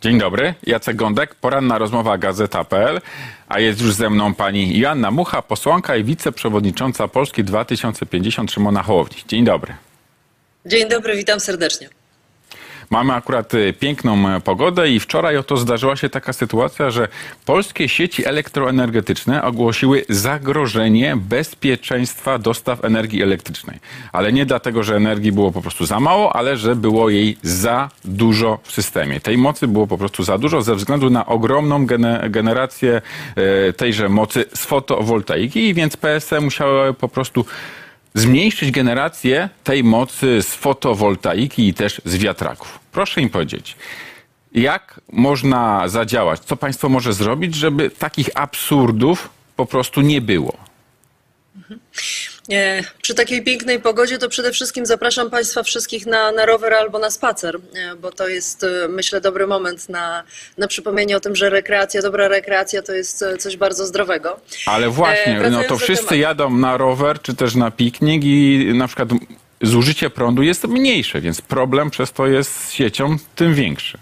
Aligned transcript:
Dzień 0.00 0.18
dobry, 0.18 0.54
Jacek 0.66 0.96
Gądek, 0.96 1.34
poranna 1.34 1.78
rozmowa 1.78 2.18
Gazeta.pl, 2.18 3.00
a 3.48 3.60
jest 3.60 3.80
już 3.80 3.94
ze 3.94 4.10
mną 4.10 4.34
pani 4.34 4.78
Joanna 4.78 5.10
Mucha, 5.10 5.42
posłanka 5.42 5.96
i 5.96 6.04
wiceprzewodnicząca 6.04 7.08
Polski 7.08 7.44
2050 7.44 8.52
Szymona 8.52 8.82
Hołowni. 8.82 9.16
Dzień 9.28 9.44
dobry. 9.44 9.74
Dzień 10.66 10.88
dobry, 10.88 11.16
witam 11.16 11.40
serdecznie. 11.40 11.88
Mamy 12.90 13.14
akurat 13.14 13.54
y, 13.54 13.72
piękną 13.72 14.28
e, 14.28 14.40
pogodę 14.40 14.90
i 14.90 15.00
wczoraj 15.00 15.36
oto 15.36 15.56
zdarzyła 15.56 15.96
się 15.96 16.08
taka 16.08 16.32
sytuacja, 16.32 16.90
że 16.90 17.08
polskie 17.44 17.88
sieci 17.88 18.26
elektroenergetyczne 18.26 19.42
ogłosiły 19.42 20.04
zagrożenie 20.08 21.16
bezpieczeństwa 21.16 22.38
dostaw 22.38 22.84
energii 22.84 23.22
elektrycznej. 23.22 23.78
Ale 24.12 24.32
nie 24.32 24.46
dlatego, 24.46 24.82
że 24.82 24.96
energii 24.96 25.32
było 25.32 25.52
po 25.52 25.62
prostu 25.62 25.86
za 25.86 26.00
mało, 26.00 26.36
ale 26.36 26.56
że 26.56 26.76
było 26.76 27.10
jej 27.10 27.36
za 27.42 27.90
dużo 28.04 28.58
w 28.62 28.72
systemie. 28.72 29.20
Tej 29.20 29.38
mocy 29.38 29.68
było 29.68 29.86
po 29.86 29.98
prostu 29.98 30.22
za 30.22 30.38
dużo 30.38 30.62
ze 30.62 30.74
względu 30.74 31.10
na 31.10 31.26
ogromną 31.26 31.86
gene- 31.86 32.30
generację 32.30 33.02
e, 33.36 33.72
tejże 33.72 34.08
mocy 34.08 34.44
z 34.54 34.64
fotowoltaiki, 34.64 35.74
więc 35.74 35.96
PSE 35.96 36.40
musiały 36.40 36.94
po 36.94 37.08
prostu 37.08 37.44
zmniejszyć 38.14 38.70
generację 38.70 39.48
tej 39.64 39.84
mocy 39.84 40.42
z 40.42 40.54
fotowoltaiki 40.54 41.68
i 41.68 41.74
też 41.74 42.00
z 42.04 42.16
wiatraków. 42.16 42.78
Proszę 42.92 43.20
im 43.20 43.30
powiedzieć, 43.30 43.76
jak 44.52 45.00
można 45.12 45.88
zadziałać, 45.88 46.40
co 46.40 46.56
państwo 46.56 46.88
może 46.88 47.12
zrobić, 47.12 47.54
żeby 47.54 47.90
takich 47.90 48.30
absurdów 48.34 49.30
po 49.56 49.66
prostu 49.66 50.00
nie 50.00 50.20
było? 50.20 50.56
E, 51.70 51.78
Przy 53.02 53.14
takiej 53.14 53.42
pięknej 53.42 53.80
pogodzie 53.80 54.18
to 54.18 54.28
przede 54.28 54.52
wszystkim 54.52 54.86
zapraszam 54.86 55.30
Państwa 55.30 55.62
wszystkich 55.62 56.06
na, 56.06 56.32
na 56.32 56.46
rower 56.46 56.74
albo 56.74 56.98
na 56.98 57.10
spacer, 57.10 57.56
e, 57.56 57.96
bo 57.96 58.12
to 58.12 58.28
jest 58.28 58.64
e, 58.64 58.88
myślę 58.88 59.20
dobry 59.20 59.46
moment 59.46 59.88
na, 59.88 60.22
na 60.58 60.68
przypomnienie 60.68 61.16
o 61.16 61.20
tym, 61.20 61.36
że 61.36 61.50
rekreacja, 61.50 62.02
dobra 62.02 62.28
rekreacja 62.28 62.82
to 62.82 62.92
jest 62.92 63.22
e, 63.22 63.36
coś 63.36 63.56
bardzo 63.56 63.86
zdrowego. 63.86 64.40
Ale 64.66 64.88
właśnie, 64.88 65.34
no 65.34 65.40
wracając 65.40 65.68
to 65.68 65.76
wszyscy 65.76 66.18
jadą 66.18 66.50
na 66.50 66.76
rower 66.76 67.22
czy 67.22 67.34
też 67.34 67.54
na 67.54 67.70
piknik 67.70 68.24
i 68.24 68.70
na 68.74 68.86
przykład 68.86 69.08
zużycie 69.62 70.10
prądu 70.10 70.42
jest 70.42 70.64
mniejsze, 70.64 71.20
więc 71.20 71.40
problem 71.40 71.90
przez 71.90 72.12
to 72.12 72.26
jest 72.26 72.64
z 72.64 72.72
siecią 72.72 73.16
tym 73.34 73.54
większy. 73.54 73.98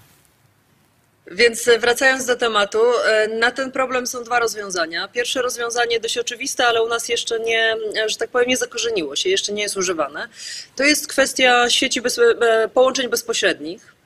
Więc 1.30 1.68
e, 1.68 1.78
wracając 1.78 2.26
do 2.26 2.36
tematu, 2.36 2.78
e, 3.04 3.28
na 3.28 3.50
ten 3.50 3.72
problem 3.72 4.06
są 4.06 4.24
dwa 4.24 4.38
rozwiązania. 4.38 5.08
Pierwsze 5.08 5.42
rozwiązanie 5.42 6.00
dość 6.00 6.18
oczywiste, 6.18 6.66
ale 6.66 6.82
u 6.82 6.88
nas 6.88 7.08
jeszcze 7.08 7.40
nie, 7.40 7.76
e, 8.04 8.08
że 8.08 8.16
tak 8.16 8.30
powiem, 8.30 8.48
nie 8.48 8.56
zakorzeniło 8.56 9.16
się, 9.16 9.28
jeszcze 9.28 9.52
nie 9.52 9.62
jest 9.62 9.76
używane. 9.76 10.28
To 10.76 10.84
jest 10.84 11.08
kwestia 11.08 11.70
sieci 11.70 12.00
bez, 12.00 12.20
połączeń 12.74 13.08
bezpośrednich. 13.08 13.96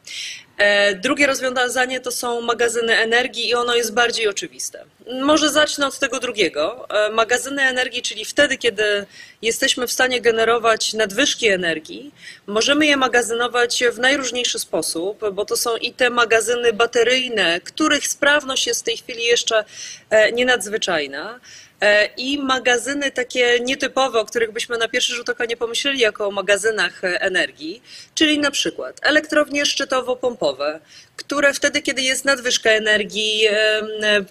Drugie 1.02 1.26
rozwiązanie 1.26 2.00
to 2.00 2.10
są 2.10 2.40
magazyny 2.40 2.96
energii 2.96 3.48
i 3.48 3.54
ono 3.54 3.74
jest 3.74 3.94
bardziej 3.94 4.28
oczywiste. 4.28 4.84
Może 5.22 5.50
zacznę 5.50 5.86
od 5.86 5.98
tego 5.98 6.20
drugiego. 6.20 6.86
E, 6.88 7.10
Magazyny 7.10 7.62
energii, 7.62 8.02
czyli 8.02 8.24
wtedy, 8.24 8.58
kiedy 8.58 9.06
jesteśmy 9.42 9.86
w 9.86 9.92
stanie 9.92 10.20
generować 10.20 10.94
nadwyżki 10.94 11.48
energii, 11.48 12.14
możemy 12.46 12.86
je 12.86 12.96
magazynować 12.96 13.84
w 13.92 13.98
najróżniejszy 13.98 14.58
sposób, 14.58 15.24
bo 15.32 15.44
to 15.44 15.56
są 15.56 15.76
i 15.76 15.92
te 15.92 16.10
magazyny 16.10 16.72
bateryjne, 16.72 17.60
których 17.60 18.06
sprawność 18.06 18.66
jest 18.66 18.80
w 18.80 18.84
tej 18.84 18.96
chwili 18.96 19.24
jeszcze 19.24 19.64
e, 20.10 20.32
nie 20.32 20.44
nadzwyczajna. 20.44 21.40
E, 21.80 22.06
I 22.16 22.38
magazyny 22.38 23.10
takie 23.10 23.60
nietypowe, 23.60 24.20
o 24.20 24.24
których 24.24 24.52
byśmy 24.52 24.78
na 24.78 24.88
pierwszy 24.88 25.14
rzut 25.14 25.28
oka 25.28 25.44
nie 25.44 25.56
pomyśleli 25.56 25.98
jako 25.98 26.26
o 26.26 26.30
magazynach 26.30 27.00
energii, 27.04 27.82
czyli 28.14 28.38
na 28.38 28.50
przykład 28.50 29.00
elektrownie 29.02 29.66
szczytowo-pompowe, 29.66 30.80
które 31.16 31.54
wtedy, 31.54 31.82
kiedy 31.82 32.02
jest 32.02 32.24
nadwyżka 32.24 32.70
energii, 32.70 33.48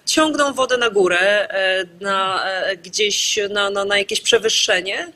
ciągną 0.04 0.52
wodę 0.52 0.69
na 0.76 0.90
górę, 0.90 1.48
e, 1.50 1.84
na, 2.00 2.44
e, 2.44 2.76
gdzieś 2.76 3.38
na, 3.50 3.70
na, 3.70 3.84
na 3.84 3.98
jakieś 3.98 4.20
przewyższenie. 4.20 5.12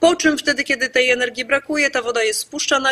Po 0.00 0.16
czym 0.16 0.38
wtedy, 0.38 0.64
kiedy 0.64 0.88
tej 0.88 1.10
energii 1.10 1.44
brakuje, 1.44 1.90
ta 1.90 2.02
woda 2.02 2.22
jest 2.22 2.40
spuszczana, 2.40 2.90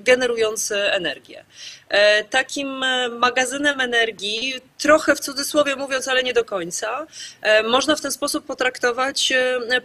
generując 0.00 0.72
energię. 0.72 1.44
E, 1.92 2.24
Takim 2.24 2.82
e, 2.82 3.08
magazynem 3.08 3.80
energii, 3.80 4.54
trochę 4.78 5.14
w 5.14 5.20
cudzysłowie 5.20 5.76
mówiąc, 5.76 6.08
ale 6.08 6.22
nie 6.22 6.32
do 6.32 6.44
końca, 6.44 7.06
e, 7.42 7.62
można 7.62 7.96
w 7.96 8.00
ten 8.00 8.12
sposób 8.12 8.46
potraktować 8.46 9.32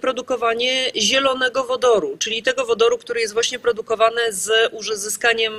produkowanie 0.01 0.91
zielonego 0.95 1.63
wodoru, 1.63 2.17
czyli 2.17 2.43
tego 2.43 2.65
wodoru, 2.65 2.97
który 2.97 3.21
jest 3.21 3.33
właśnie 3.33 3.59
produkowany 3.59 4.21
z 4.29 4.73
uzyskaniem, 4.73 5.53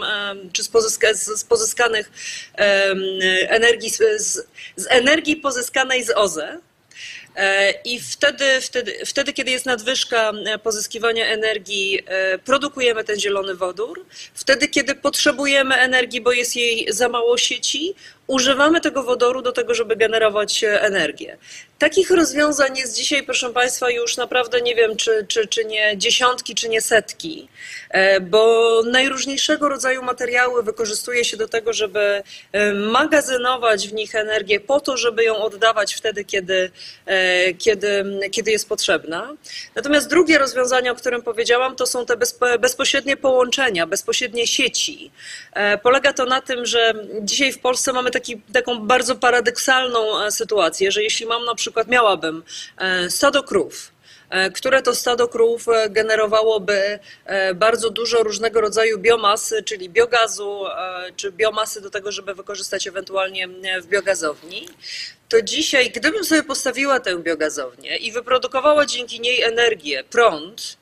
czy 0.53 0.65
z, 0.65 0.69
pozyska, 0.69 1.15
z 1.15 1.44
pozyskanych 1.44 2.10
energii, 3.48 3.91
z, 3.91 4.47
z 4.76 4.86
energii 4.91 5.36
pozyskanej 5.36 6.04
z 6.04 6.10
OZE. 6.10 6.59
E, 7.38 7.75
I 7.84 8.00
wtedy, 8.00 8.60
wtedy, 8.60 9.06
wtedy, 9.06 9.32
kiedy 9.32 9.50
jest 9.50 9.66
nadwyżka 9.66 10.32
e, 10.47 10.59
pozyskiwania 10.59 11.26
energii, 11.26 12.00
e, 12.06 12.38
produkujemy 12.38 13.04
ten 13.04 13.21
zielony 13.21 13.54
wodór. 13.54 14.06
Wtedy, 14.34 14.69
kiedy 14.69 14.94
potrzebujemy 14.94 15.75
energii, 15.75 16.21
bo 16.21 16.32
jest 16.32 16.56
jej 16.56 16.87
za 16.93 17.09
mało 17.09 17.38
sieci, 17.38 17.94
używamy 18.28 18.81
tego 18.81 19.03
wodoru 19.03 19.43
do 19.43 19.53
tego, 19.53 19.75
żeby 19.75 19.97
generować 19.97 20.65
e, 20.65 20.83
energię. 20.83 21.37
Takich 21.78 22.11
rozwiązań 22.11 22.77
jest 22.77 22.97
dzisiaj, 22.97 23.22
proszę 23.22 23.53
Państwa, 23.53 23.91
już 23.91 24.16
naprawdę 24.16 24.61
nie 24.61 24.75
wiem, 24.75 24.97
czy, 24.97 25.27
czy, 25.28 25.47
czy 25.47 25.65
nie 25.65 25.99
dziesiątki, 25.99 26.55
czy 26.55 26.69
nie 26.69 26.81
setki, 26.81 27.49
e, 27.91 28.21
bo 28.21 28.83
najróżniejszego 28.87 29.69
rodzaju 29.69 30.03
materiały 30.03 30.62
wykorzystuje 30.62 31.25
się 31.25 31.37
do 31.37 31.49
tego, 31.49 31.72
żeby 31.72 32.22
e, 32.53 32.72
magazynować 32.75 33.89
w 33.89 33.93
nich 33.93 34.15
energię 34.15 34.60
po 34.60 34.81
to, 34.81 34.97
żeby 34.97 35.25
ją 35.25 35.37
oddawać 35.37 35.95
wtedy, 35.95 36.25
kiedy, 36.25 36.71
kiedy, 37.59 38.05
kiedy 38.31 38.50
jest 38.50 38.69
potrzebna. 38.69 39.34
Natomiast 39.75 40.09
drugie 40.10 40.39
rozwiązanie, 40.39 40.93
o 40.93 40.95
którym 40.95 41.22
powiedziałam, 41.22 41.77
to 41.77 41.87
są 41.87 42.06
te 42.06 42.16
bezpo- 42.16 42.59
bezpośrednie 42.59 43.16
połączenia, 43.16 43.87
bezpośrednie 43.87 44.47
sieci. 44.47 45.10
Polega 45.83 46.12
to 46.12 46.25
na 46.25 46.41
tym, 46.41 46.66
że 46.66 46.95
dzisiaj 47.21 47.53
w 47.53 47.59
Polsce 47.59 47.93
mamy 47.93 48.10
taki, 48.19 48.41
taką 48.53 48.87
bardzo 48.87 49.17
paradoksalną 49.17 50.23
e, 50.23 50.31
sytuację, 50.31 50.93
że 50.93 51.03
jeśli 51.03 51.27
mam 51.27 51.45
na 51.45 51.55
przykład, 51.55 51.89
miałabym 51.89 52.43
e, 52.79 53.11
stado 53.11 53.43
krów, 53.43 53.93
e, 54.31 54.51
które 54.51 54.83
to 54.83 54.95
stado 54.95 55.29
krów 55.29 55.67
generowałoby 55.91 56.99
bardzo 57.55 57.91
dużo 57.91 58.23
różnego 58.23 58.61
rodzaju 58.61 58.99
biomasy, 58.99 59.62
czyli 59.62 59.91
biogazu, 59.91 60.65
czy 61.17 61.33
biomasy 61.33 61.81
do 61.81 61.91
tego, 61.91 62.12
żeby 62.12 62.34
wykorzystać 62.34 62.87
ewentualnie 62.87 63.49
w 63.83 63.87
biogazowni. 63.87 64.69
To 65.28 65.43
dzisiaj, 65.43 65.91
gdybym 65.91 66.25
sobie 66.25 66.43
postawiła 66.43 67.01
tę 67.01 67.19
biogazownię 67.19 67.97
i 67.97 68.12
wyprodukowała 68.12 68.87
dzięki 68.87 69.21
niej 69.21 69.43
energię, 69.43 70.05
prąd, 70.11 70.77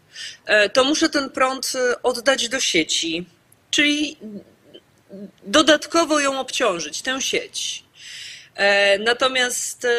to 0.73 0.85
muszę 0.85 1.09
ten 1.09 1.31
prąd 1.31 1.73
oddać 2.03 2.49
do 2.49 2.61
sieci, 2.61 3.27
czyli 3.71 4.17
dodatkowo 5.43 6.21
ją 6.21 6.41
obciążyć, 6.41 7.03
tę 7.03 7.22
sieć. 7.22 7.84
E, 8.55 8.99
Natomiast 8.99 9.84
e, 9.84 9.89
e, 9.89 9.97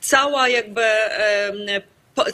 cała 0.00 0.48
jakby 0.48 0.82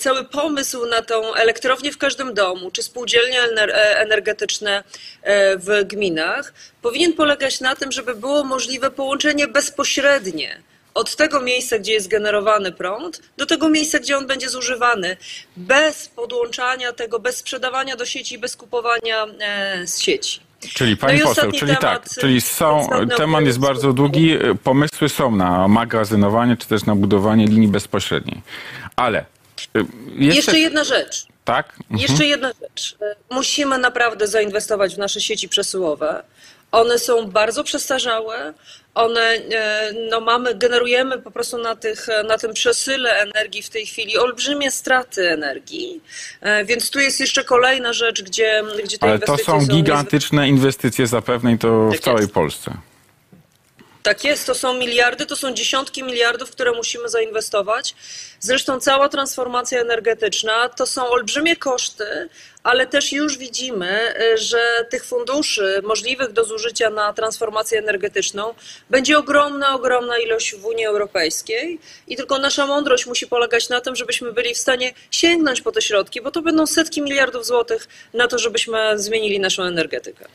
cały 0.01 0.25
pomysł 0.25 0.87
na 0.87 1.03
tą 1.03 1.35
elektrownię 1.35 1.93
w 1.93 1.99
każdym 1.99 2.35
domu, 2.35 2.71
czy 2.71 2.83
spółdzielnie 2.83 3.43
ener- 3.43 3.73
energetyczne 3.75 4.85
w 5.57 5.85
gminach, 5.85 6.53
powinien 6.83 7.13
polegać 7.13 7.61
na 7.61 7.77
tym, 7.77 7.93
żeby 7.93 8.15
było 8.15 8.45
możliwe 8.45 8.91
połączenie 8.91 9.49
bezpośrednie 9.49 10.63
od 10.97 11.17
tego 11.17 11.41
miejsca, 11.41 11.79
gdzie 11.79 11.93
jest 11.93 12.09
generowany 12.09 12.73
prąd, 12.73 13.23
do 13.37 13.47
tego 13.47 13.69
miejsca, 13.69 13.99
gdzie 13.99 14.17
on 14.17 14.27
będzie 14.27 14.49
zużywany, 14.49 15.17
bez 15.57 16.09
podłączania 16.09 16.93
tego, 16.93 17.19
bez 17.19 17.37
sprzedawania 17.37 17.97
do 17.97 18.07
sieci, 18.07 18.39
bez 18.39 18.57
kupowania 18.57 19.27
e, 19.41 19.87
z 19.87 20.01
sieci. 20.01 20.41
Czyli 20.75 20.97
pani 20.97 21.19
No 21.19 21.27
poseł, 21.27 21.53
czyli 21.53 21.77
temat, 21.77 21.83
tak, 21.83 22.21
czyli 22.21 22.41
są, 22.41 22.81
ostatnio, 22.81 23.15
o 23.15 23.19
temat 23.19 23.45
jest 23.45 23.59
bardzo 23.59 23.93
długi, 23.93 24.39
pomysły 24.65 25.09
są 25.09 25.37
na 25.37 25.69
magazynowanie 25.69 26.57
czy 26.57 26.69
też 26.69 26.85
na 26.85 26.95
budowanie 26.95 27.47
linii 27.47 27.69
bezpośredniej. 27.69 28.43
Ale 28.97 29.25
jeszcze, 30.17 30.37
Jeszcze 30.37 30.59
jedna 30.59 30.85
rzecz. 30.85 31.27
tak? 31.45 31.73
Mhm. 31.81 32.01
Jeszcze 32.01 32.27
jedna 32.27 32.53
rzecz. 32.63 32.97
Musimy 33.31 33.79
naprawdę 33.79 34.27
zainwestować 34.27 34.95
w 34.95 34.99
nasze 34.99 35.21
sieci 35.21 35.49
przesyłowe. 35.49 36.23
One 36.73 36.99
są 36.99 37.27
bardzo 37.31 37.65
przestarzałe. 37.65 38.55
One, 38.95 39.21
e, 39.21 39.93
no 40.11 40.21
mamy, 40.21 40.55
generujemy 40.55 41.19
po 41.19 41.31
prostu 41.31 41.59
na, 41.59 41.77
tych, 41.77 42.07
na 42.29 42.39
tym 42.39 42.55
przesyle 42.55 43.11
energii 43.21 43.63
w 43.63 43.71
tej 43.71 43.87
chwili 43.87 44.19
olbrzymie 44.19 44.71
straty 44.71 45.31
energii. 45.31 46.01
E, 46.41 46.65
Więc 46.65 46.91
tu 46.91 47.01
jest 47.01 47.21
jeszcze 47.21 47.45
kolejna 47.45 47.93
rzecz, 47.93 48.23
gdzie, 48.23 48.63
gdzie 48.85 48.99
te 48.99 49.07
Ale 49.07 49.19
to 49.19 49.39
są 49.39 49.59
niezwykle- 49.59 49.67
gigantyczne 49.75 50.49
inwestycje 50.49 51.07
zapewne 51.07 51.53
i 51.53 51.59
to 51.59 51.89
w 51.89 51.93
Tak 51.93 52.01
całej. 52.01 52.29
Polsce. 52.29 52.71
Tak 54.07 54.25
jest, 54.25 54.47
to 54.47 54.55
są 54.55 54.75
miliardy, 54.75 55.27
to 55.27 55.37
są 55.37 55.55
dziesiątki 55.55 56.05
miliardów, 56.05 56.51
które 56.51 56.73
musimy 56.73 57.09
zainwestować. 57.09 57.95
Zresztą 58.41 58.81
cała 58.81 59.09
transformacja 59.09 59.81
energetyczna 59.81 60.69
to 60.69 60.87
są 60.87 61.09
olbrzymie 61.09 61.57
koszty, 61.57 62.29
ale 62.63 62.87
też 62.87 63.13
już 63.13 63.39
widzimy, 63.39 64.15
y, 64.35 64.39
że 64.39 64.87
tych 64.91 65.05
funduszy 65.05 65.83
możliwych 65.85 66.33
do 66.33 66.45
zużycia 66.45 66.91
na 66.91 67.13
transformację 67.13 67.79
energetyczną 67.79 68.55
będzie 68.91 69.19
ogromna, 69.19 69.75
ogromna 69.75 70.19
ilość 70.19 70.55
w 70.55 70.67
Unii 70.67 70.87
Europejskiej 70.87 71.79
i 72.09 72.17
tylko 72.17 72.39
nasza 72.39 72.67
mądrość 72.67 73.07
musi 73.07 73.27
polegać 73.27 73.69
na 73.69 73.81
tym, 73.81 73.97
żebyśmy 73.97 74.33
byli 74.33 74.55
w 74.55 74.59
stanie 74.59 74.95
sięgnąć 75.11 75.61
po 75.61 75.73
te 75.73 75.83
środki, 75.83 76.21
bo 76.21 76.31
to 76.31 76.43
będą 76.43 76.67
setki 76.67 77.03
miliardów 77.03 77.47
złotych 77.47 77.89
na 78.15 78.29
to, 78.29 78.39
żebyśmy 78.39 78.99
zmienili 78.99 79.41
naszą 79.41 79.63
energetykę. 79.63 80.29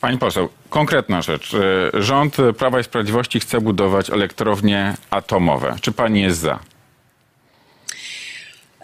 Pani 0.00 0.18
poseł, 0.18 0.48
konkretna 0.70 1.22
rzecz. 1.22 1.54
Y, 1.54 1.90
Rząd 2.02 2.36
Prawa 2.58 2.80
i 2.80 2.84
Sprawiedliwości 2.84 3.40
chce 3.40 3.60
budować 3.60 4.10
elektrownie 4.10 4.94
atomowe. 5.10 5.76
Czy 5.80 5.92
pani 5.92 6.22
jest 6.22 6.38
za? 6.38 6.58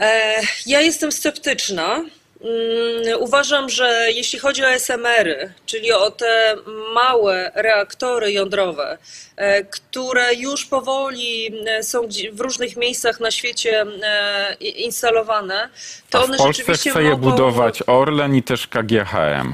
E, 0.01 0.41
Ja 0.67 0.81
jestem 0.81 1.13
sceptyczna. 1.13 2.05
Mm, 2.45 3.21
Uważam, 3.23 3.69
że 3.69 4.07
jeśli 4.15 4.39
chodzi 4.39 4.65
o 4.65 4.69
SMR-y, 4.69 5.53
czyli 5.67 5.93
o 5.93 6.11
te 6.11 6.57
małe 6.95 7.53
reaktory 7.55 8.33
jądrowe, 8.33 8.99
e, 9.37 9.65
które 9.65 10.35
już 10.35 10.65
powoli 10.67 11.53
e, 11.67 11.83
są 11.83 12.01
w 12.33 12.41
różnych 12.41 12.77
miejscach 12.77 13.21
na 13.21 13.31
świecie 13.31 13.87
e, 14.03 14.55
instalowane, 14.61 15.69
to 16.11 16.19
A 16.19 16.23
one 16.25 16.35
w 16.35 16.39
Polsce 16.39 16.59
rzeczywiście 16.63 16.91
chce 16.91 17.03
je 17.03 17.11
mogą... 17.11 17.31
budować 17.31 17.83
Orlen 17.87 18.35
i 18.37 18.43
też 18.43 18.67
KGHM. 18.67 19.53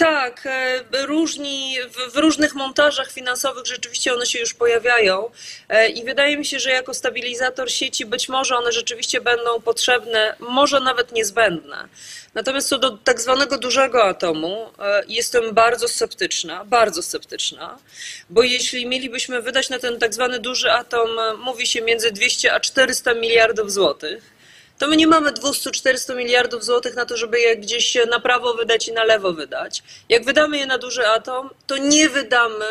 Tak, 0.00 0.46
e, 0.46 1.06
różni, 1.06 1.76
w, 1.90 2.12
w 2.12 2.16
różnych 2.16 2.54
montażach 2.54 3.12
finansowych 3.12 3.66
rzeczywiście 3.66 4.14
one 4.14 4.26
się 4.26 4.38
już 4.38 4.54
pojawiają 4.54 5.30
e, 5.68 5.88
i 5.88 6.04
wydaje 6.04 6.36
mi 6.36 6.44
się, 6.44 6.60
że 6.60 6.70
jako 6.70 6.94
stabilizator 6.94 7.70
sieci 7.70 8.06
być 8.06 8.28
może 8.28 8.56
one 8.56 8.72
rzeczywiście 8.72 9.20
będą 9.20 9.60
potrzebne, 9.60 10.36
może 10.38 10.80
nawet 10.80 11.12
niezbędne. 11.12 11.88
Natomiast 12.34 12.68
co 12.68 12.78
do 12.78 12.90
tak 12.90 13.20
zwanego 13.20 13.58
dużego 13.58 14.04
atomu, 14.04 14.66
e, 14.78 15.02
jestem 15.08 15.54
bardzo 15.54 15.88
sceptyczna, 15.88 16.64
bardzo 16.64 17.02
sceptyczna, 17.02 17.78
bo 18.30 18.42
jeśli 18.42 18.86
mielibyśmy 18.86 19.42
wydać 19.42 19.68
na 19.68 19.78
ten 19.78 19.98
tak 19.98 20.14
zwany 20.14 20.38
duży 20.38 20.72
atom, 20.72 21.10
mówi 21.38 21.66
się 21.66 21.80
między 21.80 22.10
200 22.10 22.52
a 22.52 22.60
400 22.60 23.14
miliardów 23.14 23.72
złotych, 23.72 24.39
to 24.80 24.88
my 24.88 24.96
nie 24.96 25.06
mamy 25.06 25.32
200-400 25.32 26.16
miliardów 26.16 26.64
złotych 26.64 26.96
na 26.96 27.06
to, 27.06 27.16
żeby 27.16 27.40
je 27.40 27.56
gdzieś 27.56 27.98
na 28.10 28.20
prawo 28.20 28.54
wydać 28.54 28.88
i 28.88 28.92
na 28.92 29.04
lewo 29.04 29.32
wydać. 29.32 29.82
Jak 30.08 30.24
wydamy 30.24 30.58
je 30.58 30.66
na 30.66 30.78
duży 30.78 31.06
atom, 31.06 31.50
to 31.66 31.76
nie 31.76 32.08
wydamy 32.08 32.64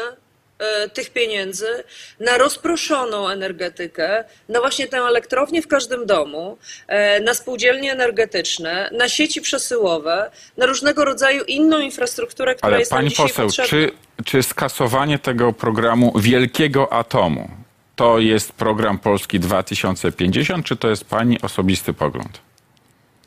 e, 0.59 0.89
tych 0.89 1.09
pieniędzy 1.09 1.83
na 2.19 2.37
rozproszoną 2.37 3.29
energetykę, 3.29 4.23
na 4.49 4.59
właśnie 4.59 4.87
tę 4.87 4.97
elektrownię 4.97 5.61
w 5.61 5.67
każdym 5.67 6.05
domu, 6.05 6.57
e, 6.87 7.19
na 7.19 7.33
spółdzielnie 7.33 7.91
energetyczne, 7.91 8.89
na 8.91 9.09
sieci 9.09 9.41
przesyłowe, 9.41 10.31
na 10.57 10.65
różnego 10.65 11.05
rodzaju 11.05 11.43
inną 11.43 11.79
infrastrukturę, 11.79 12.55
która 12.55 12.67
Ale 12.67 12.79
jest 12.79 12.91
pani 12.91 13.11
poseł, 13.11 13.45
potrzebna. 13.45 13.69
czy, 13.69 13.91
czy 14.25 14.43
skasowanie 14.43 15.19
tego 15.19 15.53
programu 15.53 16.19
wielkiego 16.19 16.93
atomu 16.93 17.49
to 17.99 18.19
jest 18.19 18.51
program 18.51 18.99
Polski 18.99 19.39
2050, 19.39 20.65
czy 20.65 20.75
to 20.75 20.89
jest 20.89 21.05
pani 21.05 21.41
osobisty 21.41 21.93
pogląd? 21.93 22.39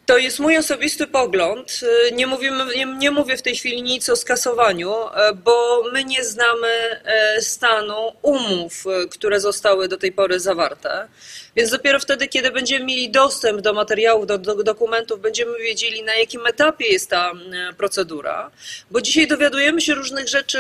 To 0.06 0.18
jest 0.18 0.38
mój 0.40 0.56
osobisty 0.56 1.06
pogląd. 1.06 1.80
Y, 2.08 2.12
Nie, 2.12 2.26
mówimy, 2.26 2.64
nie, 2.76 2.86
nie 2.86 3.10
mówię 3.10 3.36
w 3.36 3.42
tej 3.42 3.56
chwili 3.56 3.82
nic 3.82 4.08
o 4.08 4.16
skasowaniu, 4.16 4.92
e, 4.92 5.34
bo 5.34 5.82
my 5.92 6.04
nie 6.04 6.24
znamy 6.24 6.68
e, 6.68 7.40
stanu 7.40 8.12
umów, 8.22 8.84
które 9.10 9.40
zostały 9.40 9.88
do 9.88 9.96
tej 9.96 10.12
pory 10.12 10.40
zawarte. 10.40 11.08
Więc 11.56 11.70
dopiero 11.70 12.00
wtedy, 12.00 12.28
kiedy 12.28 12.50
będziemy 12.50 12.84
mieli 12.84 13.10
dostęp 13.10 13.60
do 13.60 13.72
materiałów, 13.72 14.26
do, 14.26 14.38
do 14.38 14.62
dokumentów, 14.62 15.20
będziemy 15.20 15.58
wiedzieli, 15.58 16.02
na 16.02 16.14
jakim 16.14 16.46
etapie 16.46 16.86
jest 16.86 17.10
ta 17.10 17.32
procedura. 17.76 18.50
Bo 18.90 19.00
dzisiaj 19.00 19.26
dowiadujemy 19.26 19.80
się 19.80 19.94
różnych 19.94 20.28
rzeczy 20.28 20.58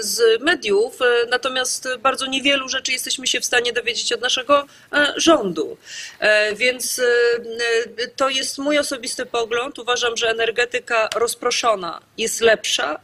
z 0.00 0.42
mediów, 0.42 1.02
e, 1.02 1.26
natomiast 1.30 1.88
bardzo 1.98 2.26
niewielu 2.26 2.68
rzeczy 2.68 2.92
jesteśmy 2.92 3.26
się 3.26 3.40
w 3.40 3.44
stanie 3.44 3.72
dowiedzieć 3.72 4.12
od 4.12 4.20
naszego 4.20 4.66
e, 4.92 5.14
rządu. 5.16 5.76
E, 6.20 6.54
Więc 6.54 7.00
to 8.16 8.28
jest 8.28 8.58
mój 8.58 8.78
osobisty 8.78 9.26
pogląd. 9.26 9.78
Uważam, 9.78 10.16
że 10.16 10.30
energetyka 10.30 11.08
rozproszona 11.14 12.00
jest 12.18 12.40
lepsza, 12.40 13.00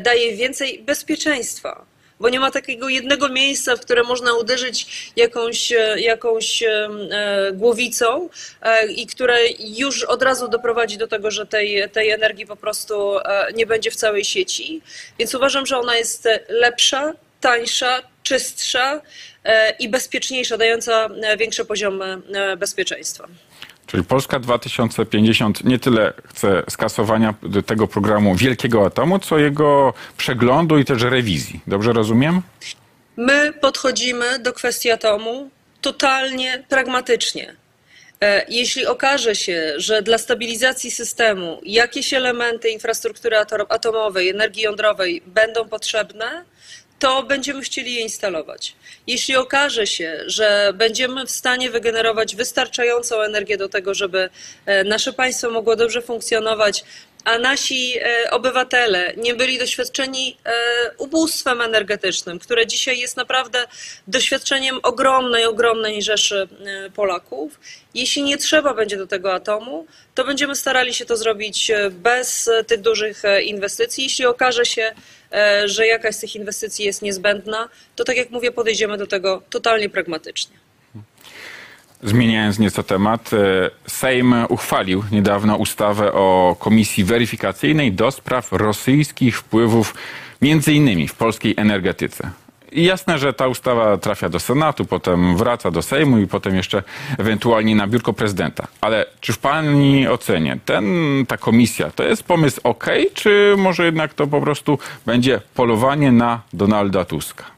daje 0.00 0.36
więcej 0.36 0.78
bezpieczeństwa. 0.78 1.84
Bo 2.24 2.28
nie 2.30 2.40
ma 2.40 2.50
takiego 2.50 2.88
jednego 2.88 3.28
miejsca, 3.28 3.76
w 3.76 3.80
które 3.80 4.02
można 4.02 4.34
uderzyć 4.34 4.86
jakąś, 5.16 5.72
e, 5.72 6.00
jakąś 6.00 6.62
e, 6.62 6.88
e, 7.10 7.52
głowicą 7.52 8.28
i 8.96 9.06
które 9.06 9.38
już 9.58 10.04
od 10.04 10.22
razu 10.22 10.48
doprowadzi 10.48 10.98
do 10.98 11.08
tego, 11.08 11.30
że 11.30 11.46
tej, 11.46 11.90
tej 11.90 12.10
energii 12.10 12.46
po 12.46 12.56
prostu 12.56 13.16
nie 13.54 13.66
będzie 13.66 13.90
w 13.90 13.96
całej 13.96 14.24
sieci. 14.24 14.82
Więc 15.18 15.34
uważam, 15.34 15.66
że 15.66 15.78
ona 15.78 15.96
jest 15.96 16.28
lepsza, 16.48 17.12
tańsza, 17.40 18.02
czystsza 18.22 19.00
i 19.78 19.88
bezpieczniejsza, 19.88 20.56
dająca 20.56 21.08
większe 21.38 21.64
poziomy 21.64 22.18
e, 22.34 22.56
bezpieczeństwa. 22.56 23.28
Czyli 23.94 24.04
Polska 24.06 24.38
2050 24.40 25.64
nie 25.64 25.78
tyle 25.78 26.12
chce 26.28 26.62
skasowania 26.70 27.34
tego 27.66 27.86
programu 27.88 28.34
wielkiego 28.34 28.86
atomu, 28.86 29.18
co 29.18 29.38
jego 29.38 29.94
przeglądu 30.16 30.78
i 30.78 30.84
też 30.84 31.02
rewizji. 31.02 31.60
Dobrze 31.66 31.92
rozumiem? 31.92 32.42
My 33.16 33.52
podchodzimy 33.52 34.38
do 34.38 34.52
kwestii 34.52 34.90
atomu 34.90 35.50
totalnie 35.80 36.64
pragmatycznie. 36.68 37.54
E, 38.20 38.44
Jeśli 38.48 38.86
okaże 38.86 39.34
się, 39.34 39.72
że 39.76 40.02
dla 40.02 40.18
stabilizacji 40.18 40.90
systemu 40.90 41.60
jakieś 41.64 42.14
elementy 42.14 42.68
infrastruktury 42.70 43.36
ato- 43.36 43.66
atomowej, 43.68 44.28
energii 44.28 44.62
jądrowej 44.62 45.22
będą 45.26 45.68
potrzebne, 45.68 46.44
to 47.04 47.22
będziemy 47.22 47.62
chcieli 47.62 47.94
je 47.94 48.00
instalować. 48.00 48.74
Jeśli 49.06 49.36
okaże 49.36 49.86
się, 49.86 50.20
że 50.26 50.72
będziemy 50.74 51.26
w 51.26 51.30
stanie 51.30 51.70
wygenerować 51.70 52.36
wystarczającą 52.36 53.20
energię 53.20 53.56
do 53.56 53.68
tego, 53.68 53.94
żeby 53.94 54.30
e, 54.66 54.84
nasze 54.84 55.12
państwo 55.12 55.50
mogło 55.50 55.76
dobrze 55.76 56.02
funkcjonować, 56.02 56.84
a 57.24 57.38
nasi 57.38 57.98
e, 57.98 58.30
obywatele 58.30 59.12
nie 59.16 59.34
byli 59.34 59.58
doświadczeni 59.58 60.36
e, 60.44 60.52
ubóstwem 60.98 61.60
energetycznym, 61.60 62.38
które 62.38 62.66
dzisiaj 62.66 62.98
jest 62.98 63.16
naprawdę 63.16 63.66
doświadczeniem 64.08 64.80
ogromnej, 64.82 65.44
ogromnej 65.44 66.02
rzeszy 66.02 66.48
e, 66.86 66.90
Polaków. 66.90 67.60
Jeśli 67.94 68.22
nie 68.22 68.38
trzeba 68.38 68.74
będzie 68.74 68.96
do 68.96 69.06
tego 69.06 69.34
atomu, 69.34 69.86
to 70.14 70.24
będziemy 70.24 70.56
starali 70.56 70.94
się 70.94 71.04
to 71.04 71.16
zrobić 71.16 71.72
bez 71.90 72.50
tych 72.66 72.80
dużych 72.80 73.22
inwestycji. 73.42 74.04
Jeśli 74.04 74.26
okaże 74.26 74.64
się, 74.64 74.92
że 75.64 75.86
jakaś 75.86 76.14
z 76.14 76.18
tych 76.18 76.36
inwestycji 76.36 76.84
jest 76.84 77.02
niezbędna, 77.02 77.68
to 77.96 78.04
tak 78.04 78.16
jak 78.16 78.30
mówię, 78.30 78.52
podejdziemy 78.52 78.98
do 78.98 79.06
tego 79.06 79.42
totalnie 79.50 79.90
pragmatycznie. 79.90 80.63
Zmieniając 82.04 82.58
nieco 82.58 82.82
temat, 82.82 83.30
e, 83.32 83.70
Sejm 83.86 84.34
uchwalił 84.48 85.04
niedawno 85.12 85.56
ustawę 85.56 86.12
o 86.12 86.56
Komisji 86.58 87.04
Weryfikacyjnej 87.04 87.92
do 87.92 88.10
spraw 88.10 88.52
rosyjskich 88.52 89.38
wpływów 89.38 89.94
między 90.42 90.72
innymi 90.72 91.08
w 91.08 91.14
polskiej 91.14 91.54
energetyce. 91.56 92.30
I 92.72 92.84
jasne, 92.84 93.18
że 93.18 93.32
ta 93.32 93.48
ustawa 93.48 93.98
trafia 93.98 94.28
do 94.28 94.40
Senatu, 94.40 94.84
potem 94.84 95.36
wraca 95.36 95.70
do 95.70 95.82
Sejmu 95.82 96.18
i 96.18 96.26
potem 96.26 96.56
jeszcze 96.56 96.82
ewentualnie 97.18 97.76
na 97.76 97.86
biurko 97.86 98.12
prezydenta. 98.12 98.66
Ale 98.80 99.06
czy 99.20 99.32
w 99.32 99.38
Pani 99.38 100.08
ocenie 100.08 100.58
ten, 100.64 100.84
ta 101.28 101.36
komisja 101.36 101.90
to 101.90 102.04
jest 102.04 102.22
pomysł 102.22 102.60
ok, 102.64 102.86
czy 103.14 103.54
może 103.58 103.84
jednak 103.84 104.14
to 104.14 104.26
po 104.26 104.40
prostu 104.40 104.78
będzie 105.06 105.40
polowanie 105.54 106.12
na 106.12 106.40
Donalda 106.52 107.04
Tuska? 107.04 107.53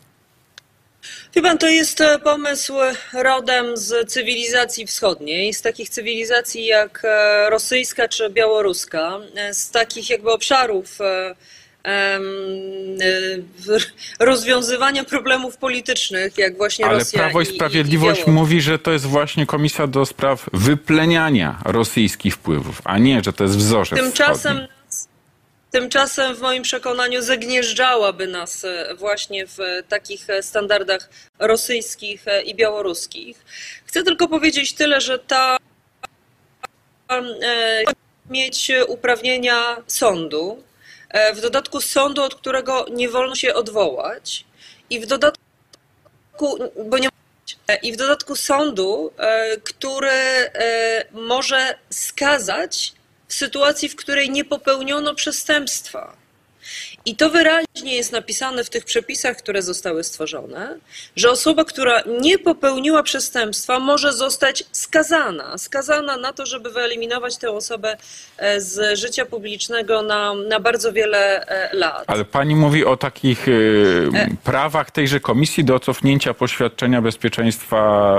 Pan, 1.42 1.58
to 1.58 1.68
jest 1.68 2.00
e, 2.00 2.18
pomysł 2.18 2.74
rodem 3.12 3.76
z 3.76 4.12
cywilizacji 4.12 4.86
wschodniej, 4.86 5.54
z 5.54 5.62
takich 5.62 5.88
cywilizacji 5.88 6.66
jak 6.66 7.02
e, 7.04 7.50
rosyjska 7.50 8.08
czy 8.08 8.30
białoruska, 8.30 9.18
e, 9.34 9.54
z 9.54 9.70
takich 9.70 10.10
jakby 10.10 10.32
obszarów 10.32 11.00
e, 11.00 11.34
e, 11.86 12.18
rozwiązywania 14.20 15.04
problemów 15.04 15.56
politycznych, 15.56 16.38
jak 16.38 16.56
właśnie 16.56 16.84
Ale 16.84 16.98
Rosja 16.98 17.18
Prawo 17.18 17.40
i 17.40 17.46
Sprawiedliwość 17.46 18.22
i 18.26 18.30
mówi, 18.30 18.60
że 18.60 18.78
to 18.78 18.92
jest 18.92 19.06
właśnie 19.06 19.46
komisja 19.46 19.86
do 19.86 20.06
spraw 20.06 20.48
wypleniania 20.52 21.58
rosyjskich 21.64 22.34
wpływów, 22.34 22.82
a 22.84 22.98
nie, 22.98 23.22
że 23.24 23.32
to 23.32 23.44
jest 23.44 23.56
wzorzec 23.56 23.98
Tymczasem, 23.98 24.56
wschodni. 24.56 24.75
Tymczasem 25.76 26.34
w 26.34 26.40
moim 26.40 26.62
przekonaniu 26.62 27.22
zagnieżdżałaby 27.22 28.26
nas 28.26 28.64
e, 28.64 28.94
właśnie 28.94 29.46
w 29.46 29.58
takich 29.88 30.26
standardach 30.40 31.10
rosyjskich 31.38 32.28
e, 32.28 32.42
i 32.42 32.54
białoruskich. 32.54 33.44
Chcę 33.86 34.02
tylko 34.02 34.28
powiedzieć 34.28 34.74
tyle, 34.74 35.00
że 35.00 35.18
ta 35.18 35.56
e, 37.10 37.82
mieć 38.30 38.70
uprawnienia 38.88 39.76
sądu, 39.86 40.62
w 41.34 41.40
dodatku 41.40 41.80
sądu, 41.80 42.22
od 42.22 42.34
którego 42.34 42.86
nie 42.90 43.08
wolno 43.08 43.34
się 43.34 43.54
odwołać. 43.54 44.44
i 44.90 45.00
w 45.00 45.06
dodatku, 45.06 46.58
bo 46.84 46.98
nie 46.98 47.08
i 47.82 47.92
w 47.92 47.96
dodatku 47.96 48.36
sądu, 48.36 49.12
który 49.64 50.50
może 51.12 51.78
skazać 51.90 52.92
w 53.28 53.34
sytuacji, 53.34 53.88
w 53.88 53.96
której 53.96 54.30
nie 54.30 54.44
popełniono 54.44 55.14
przestępstwa. 55.14 56.16
I 57.06 57.16
to 57.16 57.30
wyraźnie 57.30 57.96
jest 57.96 58.12
napisane 58.12 58.64
w 58.64 58.70
tych 58.70 58.84
przepisach, 58.84 59.36
które 59.36 59.62
zostały 59.62 60.04
stworzone, 60.04 60.76
że 61.16 61.30
osoba, 61.30 61.64
która 61.64 62.02
nie 62.20 62.38
popełniła 62.38 63.02
przestępstwa, 63.02 63.78
może 63.78 64.12
zostać 64.12 64.64
skazana. 64.72 65.58
Skazana 65.58 66.16
na 66.16 66.32
to, 66.32 66.46
żeby 66.46 66.70
wyeliminować 66.70 67.36
tę 67.36 67.50
osobę 67.50 67.96
e, 68.38 68.60
z 68.60 68.98
życia 68.98 69.26
publicznego 69.26 70.02
na, 70.02 70.34
na 70.48 70.60
bardzo 70.60 70.92
wiele 70.92 71.46
e, 71.46 71.76
lat. 71.76 72.04
Ale 72.06 72.24
pani 72.24 72.56
mówi 72.56 72.84
o 72.84 72.96
takich 72.96 73.48
y, 73.48 74.08
prawach 74.44 74.90
tejże 74.90 75.20
komisji 75.20 75.64
do 75.64 75.80
cofnięcia 75.80 76.34
poświadczenia 76.34 77.02
bezpieczeństwa 77.02 78.16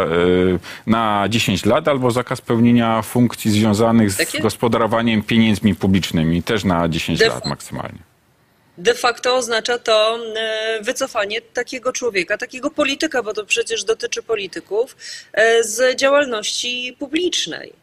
na 0.88 1.25
10 1.29 1.65
lat 1.65 1.88
albo 1.88 2.12
zakaz 2.12 2.41
pełnienia 2.41 3.01
funkcji 3.01 3.51
związanych 3.51 4.12
z 4.12 4.17
Takie? 4.17 4.39
gospodarowaniem 4.39 5.24
pieniędzmi 5.24 5.75
publicznymi 5.75 6.44
też 6.44 6.63
na 6.63 6.89
10 6.89 7.20
De 7.20 7.27
lat 7.27 7.46
maksymalnie. 7.46 8.06
De 8.77 8.93
facto 8.93 9.36
oznacza 9.36 9.79
to 9.79 10.19
e, 10.36 10.79
wycofanie 10.81 11.41
takiego 11.41 11.93
człowieka, 11.93 12.38
takiego 12.38 12.72
polityka, 12.72 13.24
bo 13.24 13.34
to 13.34 13.46
przecież 13.46 13.84
dotyczy 13.84 14.24
polityków, 14.24 14.96
e, 15.34 15.63
z 15.63 15.96
działalności 15.96 16.96
publicznej. 17.00 17.74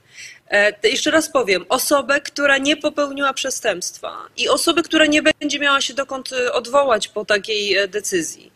E, 0.51 0.89
Jeszcze 0.89 1.11
raz 1.11 1.29
powiem, 1.29 1.65
osobę, 1.69 2.21
która 2.21 2.59
nie 2.59 2.77
popełniła 2.77 3.33
przestępstwa 3.33 4.19
i 4.37 4.49
osobę, 4.49 4.83
która 4.83 5.07
nie 5.07 5.23
będzie 5.23 5.59
miała 5.59 5.81
się 5.81 5.95
dokąd 5.95 6.31
odwołać 6.53 7.09
po 7.09 7.25
takiej 7.25 7.89
decyzji. 7.89 8.53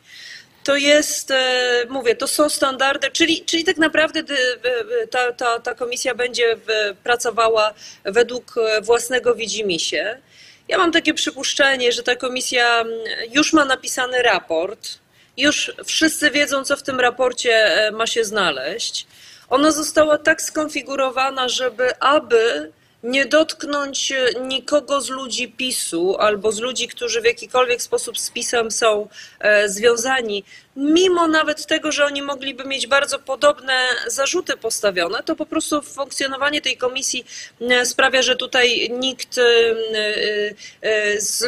To 0.65 0.77
jest, 0.77 1.33
mówię, 1.89 2.17
to 2.17 2.27
są 2.27 2.49
standardy, 2.49 3.11
czyli, 3.11 3.45
czyli 3.45 3.65
tak 3.65 3.77
naprawdę 3.77 4.23
ta, 5.11 5.33
ta, 5.33 5.61
ta 5.61 5.75
komisja 5.75 6.15
będzie 6.15 6.57
pracowała 7.05 7.75
według 8.05 8.55
własnego 8.83 9.35
widzimisię. 9.35 10.21
Ja 10.69 10.79
mam 10.79 10.93
takie 10.93 11.15
przypuszczenie, 11.15 11.93
że 11.93 12.03
ta 12.03 12.17
komisja 12.17 12.81
mm, 12.81 12.93
już 13.33 13.53
ma 13.53 13.65
napisany 13.65 14.23
raport, 14.23 14.99
już 15.37 15.73
wszyscy 15.85 16.31
wiedzą, 16.31 16.65
co 16.65 16.77
w 16.77 16.83
tym 16.83 17.01
raporcie 17.01 17.53
e, 17.53 17.91
ma 17.91 18.07
się 18.07 18.25
znaleźć. 18.25 19.07
Ona 19.51 19.71
została 19.71 20.19
tak 20.19 20.43
skonfigurowana, 20.43 21.49
żeby 21.49 22.01
aby 22.01 22.73
nie 23.03 23.27
dotknąć 23.27 24.13
e, 24.13 24.41
nikogo 24.41 25.01
z 25.01 25.09
ludzi 25.09 25.53
PiSu 25.53 26.17
albo 26.19 26.53
z 26.53 26.59
ludzi, 26.59 26.89
którzy 26.89 27.21
w 27.21 27.25
jakikolwiek 27.25 27.83
sposób 27.83 28.19
z 28.19 28.31
PiSem 28.31 28.71
są 28.71 29.09
e, 29.41 29.69
związani, 29.69 30.45
mimo 30.77 31.29
nawet 31.29 31.67
tego, 31.67 31.93
że 31.93 32.05
oni 32.05 32.23
mogliby 32.23 32.65
mieć 32.65 32.87
bardzo 32.87 33.19
podobne 33.19 33.79
zarzuty 34.07 34.57
postawione, 34.57 35.23
to 35.23 35.37
po 35.37 35.47
prostu 35.47 35.83
funkcjonowanie 35.83 36.61
tej 36.61 36.77
komisji 36.77 37.27
e, 37.61 37.87
sprawia, 37.87 38.23
że 38.23 38.37
tutaj 38.37 38.91
nikt 38.91 39.41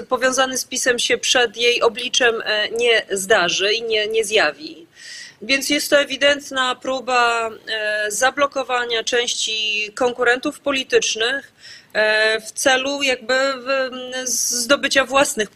powiązany 0.08 0.58
z 0.58 0.64
PiSem 0.64 0.98
się 0.98 1.18
przed 1.18 1.56
jej 1.56 1.82
obliczem 1.82 2.42
nie 2.78 3.06
zdarzy 3.10 3.72
i 3.72 3.82
nie, 3.82 4.08
nie 4.08 4.24
zjawi. 4.24 4.86
Więc 5.42 5.70
jest 5.70 5.90
to 5.90 6.00
ewidentna 6.00 6.74
próba 6.74 7.50
e, 7.50 8.10
zablokowania 8.10 9.04
części 9.04 9.90
konkurentów 9.94 10.60
politycznych 10.60 11.52
e, 11.92 12.40
w 12.40 12.52
celu 12.52 13.02
jakby 13.02 13.34
zdobycia 14.24 15.04
własnych 15.04 15.50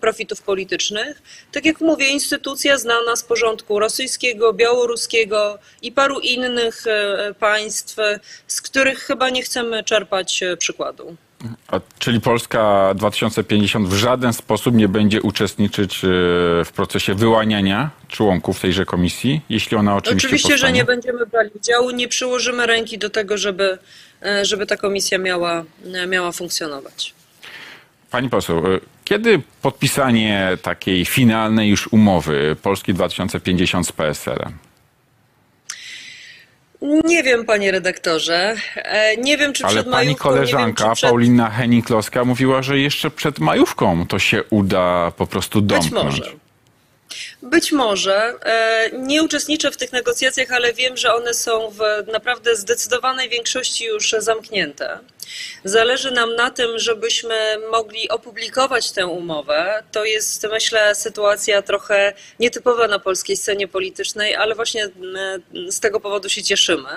profitów 0.00 0.42
politycznych. 0.42 1.22
Tak 1.52 1.64
jak 1.64 1.80
mówię, 1.80 2.08
instytucja 2.08 2.78
znana 2.78 3.16
z 3.16 3.24
porządku 3.24 3.78
rosyjskiego, 3.78 4.52
białoruskiego 4.52 5.58
i 5.82 5.92
paru 5.92 6.20
innych 6.20 6.86
e, 6.86 7.34
państw, 7.38 7.96
z 8.46 8.62
których 8.62 8.98
chyba 8.98 9.30
nie 9.30 9.42
chcemy 9.42 9.84
czerpać 9.84 10.40
przykładu. 10.58 11.16
Czyli 11.98 12.20
Polska 12.20 12.94
2050 12.94 13.88
w 13.88 13.92
żaden 13.92 14.32
sposób 14.32 14.74
nie 14.74 14.88
będzie 14.88 15.22
uczestniczyć 15.22 16.04
e, 16.04 16.08
w 16.64 16.70
procesie 16.74 17.14
wyłaniania 17.14 17.90
członków 18.08 18.60
tejże 18.60 18.84
komisji, 18.84 19.40
jeśli 19.48 19.76
ona 19.76 19.96
oczywiście 19.96 20.28
Oczywiście, 20.28 20.48
że 20.48 20.52
powstanie? 20.52 20.78
nie 20.78 20.84
będziemy 20.84 21.26
brali 21.26 21.50
udziału, 21.54 21.90
nie 21.90 22.08
przyłożymy 22.08 22.66
ręki 22.66 22.98
do 22.98 23.10
tego, 23.10 23.38
żeby, 23.38 23.78
e, 24.22 24.44
żeby 24.44 24.66
ta 24.66 24.76
komisja 24.76 25.18
miała, 25.18 25.64
e, 25.94 26.06
miała 26.06 26.32
funkcjonować. 26.32 27.14
Pani 28.10 28.30
poseł, 28.30 28.62
kiedy 29.04 29.42
podpisanie 29.62 30.58
takiej 30.62 31.04
finalnej 31.04 31.70
już 31.70 31.86
umowy 31.92 32.56
Polski 32.62 32.94
2050 32.94 33.86
z 33.86 33.92
PSL-em? 33.92 34.52
Nie 37.04 37.22
wiem, 37.22 37.44
panie 37.44 37.72
redaktorze. 37.72 38.56
E, 38.76 39.16
Nie 39.16 39.36
wiem, 39.38 39.52
czy 39.52 39.64
Ale 39.64 39.74
przed 39.74 39.84
pani 39.84 40.06
majówką, 40.06 40.28
koleżanka 40.28 40.84
wiem, 40.84 40.94
przed... 40.94 41.10
Paulina 41.10 41.50
Henning-Kloska 41.58 42.24
mówiła, 42.26 42.62
że 42.62 42.78
jeszcze 42.78 43.10
przed 43.10 43.38
majówką 43.38 44.06
to 44.06 44.18
się 44.18 44.42
uda 44.50 45.12
po 45.16 45.26
prostu 45.26 45.62
Być 45.62 45.68
domknąć. 45.90 46.18
może. 46.18 46.32
Być 47.42 47.72
może. 47.72 48.34
E, 48.44 48.90
Nie 48.98 49.22
uczestniczę 49.22 49.70
w 49.70 49.76
tych 49.76 49.92
negocjacjach, 49.92 50.52
ale 50.52 50.72
wiem, 50.72 50.96
że 50.96 51.14
one 51.14 51.34
są 51.34 51.70
w 51.70 51.78
naprawdę 52.12 52.56
zdecydowanej 52.56 53.28
większości 53.28 53.84
już 53.84 54.14
zamknięte. 54.18 54.98
Zależy 55.64 56.10
nam 56.10 56.34
na 56.36 56.50
tym, 56.50 56.78
żebyśmy 56.78 57.34
mogli 57.70 58.08
opublikować 58.08 58.92
tę 58.92 59.06
umowę. 59.06 59.82
To 59.92 60.04
jest, 60.04 60.46
myślę, 60.50 60.94
sytuacja 60.94 61.62
trochę 61.62 62.12
nietypowa 62.40 62.88
na 62.88 62.98
polskiej 62.98 63.36
scenie 63.36 63.68
politycznej, 63.68 64.34
ale 64.34 64.54
właśnie 64.54 64.84
mm, 64.84 65.42
z 65.72 65.80
tego 65.80 66.00
powodu 66.00 66.28
się 66.28 66.42
cieszymy. 66.42 66.88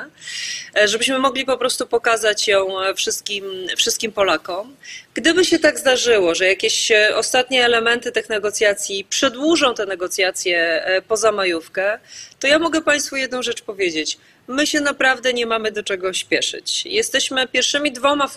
E, 0.75 0.87
Żebyśmy 0.87 1.19
mogli 1.19 1.45
po 1.45 1.57
prostu 1.57 1.87
pokazać 1.87 2.47
ją 2.47 2.67
wszystkim, 2.95 3.45
wszystkim 3.77 4.11
Polakom. 4.11 4.75
Gdyby 5.13 5.45
się 5.45 5.59
tak 5.59 5.79
zdarzyło, 5.79 6.35
że 6.35 6.47
jakieś 6.47 6.91
e, 6.91 7.15
ostatnie 7.15 7.65
elementy 7.65 8.11
tych 8.11 8.29
negocjacji 8.29 9.05
przedłużą 9.05 9.73
te 9.73 9.85
negocjacje 9.85 10.85
e, 10.85 11.01
poza 11.01 11.31
majówkę, 11.31 11.99
to 12.39 12.47
ja 12.47 12.59
mogę 12.59 12.81
Państwu 12.81 13.15
jedną 13.15 13.43
rzecz 13.43 13.61
powiedzieć. 13.61 14.17
My 14.47 14.67
się 14.67 14.81
naprawdę 14.81 15.33
nie 15.33 15.45
mamy 15.45 15.71
do 15.71 15.83
czego 15.83 16.13
śpieszyć. 16.13 16.85
Jesteśmy 16.85 17.47
pierwszymi 17.47 17.91
dwoma 17.91 18.29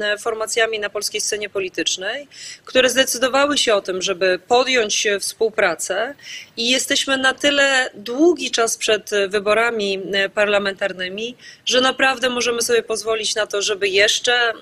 e, 0.00 0.18
formacjami 0.18 0.78
na 0.78 0.90
polskiej 0.90 1.20
scenie 1.20 1.48
politycznej, 1.48 2.28
które 2.64 2.90
zdecydowały 2.90 3.58
się 3.58 3.74
o 3.74 3.80
tym, 3.80 4.02
żeby 4.02 4.38
podjąć 4.48 5.06
e, 5.06 5.20
współpracę 5.20 6.14
i 6.56 6.70
jesteśmy 6.70 7.16
na 7.16 7.34
tyle 7.34 7.90
długi 7.94 8.50
czas 8.50 8.76
przed 8.76 9.12
e, 9.12 9.28
wyborami 9.28 10.02
parlamentarnymi, 10.34 11.36
że 11.66 11.80
naprawdę 11.80 12.30
możemy 12.30 12.62
sobie 12.62 12.82
pozwolić 12.82 13.34
na 13.34 13.46
to, 13.46 13.62
żeby 13.62 13.88
jeszcze 13.88 14.52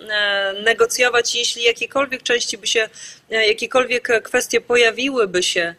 negocjować, 0.64 1.34
jeśli 1.34 1.62
jakiekolwiek 1.62 2.22
części 2.22 2.58
by 2.58 2.66
się, 2.66 2.88
jakiekolwiek 3.30 4.22
kwestie 4.22 4.60
pojawiłyby 4.60 5.42
się, 5.42 5.74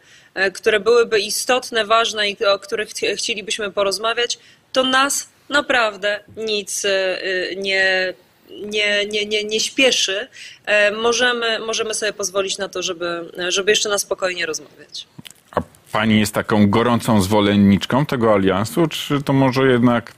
które 0.54 0.80
byłyby 0.80 1.20
istotne, 1.20 1.84
ważne 1.84 2.30
i 2.30 2.44
o 2.44 2.58
których 2.58 2.88
chci- 2.88 3.16
chcielibyśmy 3.16 3.72
porozmawiać, 3.72 4.38
to 4.78 4.84
nas 4.84 5.28
naprawdę 5.48 6.20
nic 6.36 6.84
e, 6.84 7.18
nie, 7.56 8.14
nie, 8.50 9.06
nie, 9.06 9.26
nie, 9.26 9.44
nie 9.44 9.60
śpieszy. 9.60 10.28
E, 10.66 10.90
Możemy, 10.90 11.58
możemy 11.58 11.94
sobie 11.94 12.12
pozwolić 12.12 12.58
na 12.58 12.68
to, 12.68 12.82
żeby, 12.82 13.32
żeby 13.48 13.70
jeszcze 13.70 13.88
na 13.88 13.98
spokojnie 13.98 14.46
rozmawiać. 14.46 15.06
A 15.50 15.60
pani 15.92 16.20
jest 16.20 16.34
taką 16.34 16.70
gorącą 16.70 17.22
zwolenniczką 17.22 18.06
tego 18.06 18.34
aliansu, 18.34 18.86
czy 18.86 19.22
to 19.22 19.32
może 19.32 19.66
jednak 19.66 20.12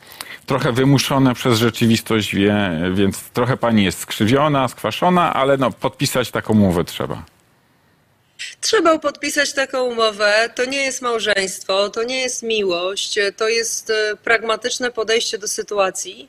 trochę 0.47 0.73
wymuszone 0.73 1.35
przez 1.35 1.59
rzeczywistość, 1.59 2.35
wie, 2.35 2.81
więc 2.95 3.31
trochę 3.31 3.57
pani 3.57 3.85
jest 3.85 3.99
skrzywiona, 3.99 4.69
skwaszona, 4.69 5.35
ale 5.35 5.57
no, 5.57 5.71
podpisać 5.71 6.31
taką 6.31 6.53
umowę 6.53 6.85
trzeba. 6.85 7.25
Trzeba 8.71 8.99
podpisać 8.99 9.53
taką 9.53 9.83
umowę. 9.83 10.51
To 10.55 10.65
nie 10.65 10.83
jest 10.83 11.03
małżeństwo, 11.03 11.89
to 11.89 12.03
nie 12.03 12.21
jest 12.21 12.43
miłość, 12.43 13.19
to 13.37 13.49
jest 13.49 13.91
e, 13.91 14.17
pragmatyczne 14.25 14.91
podejście 14.91 15.39
do 15.39 15.49
sytuacji, 15.49 16.29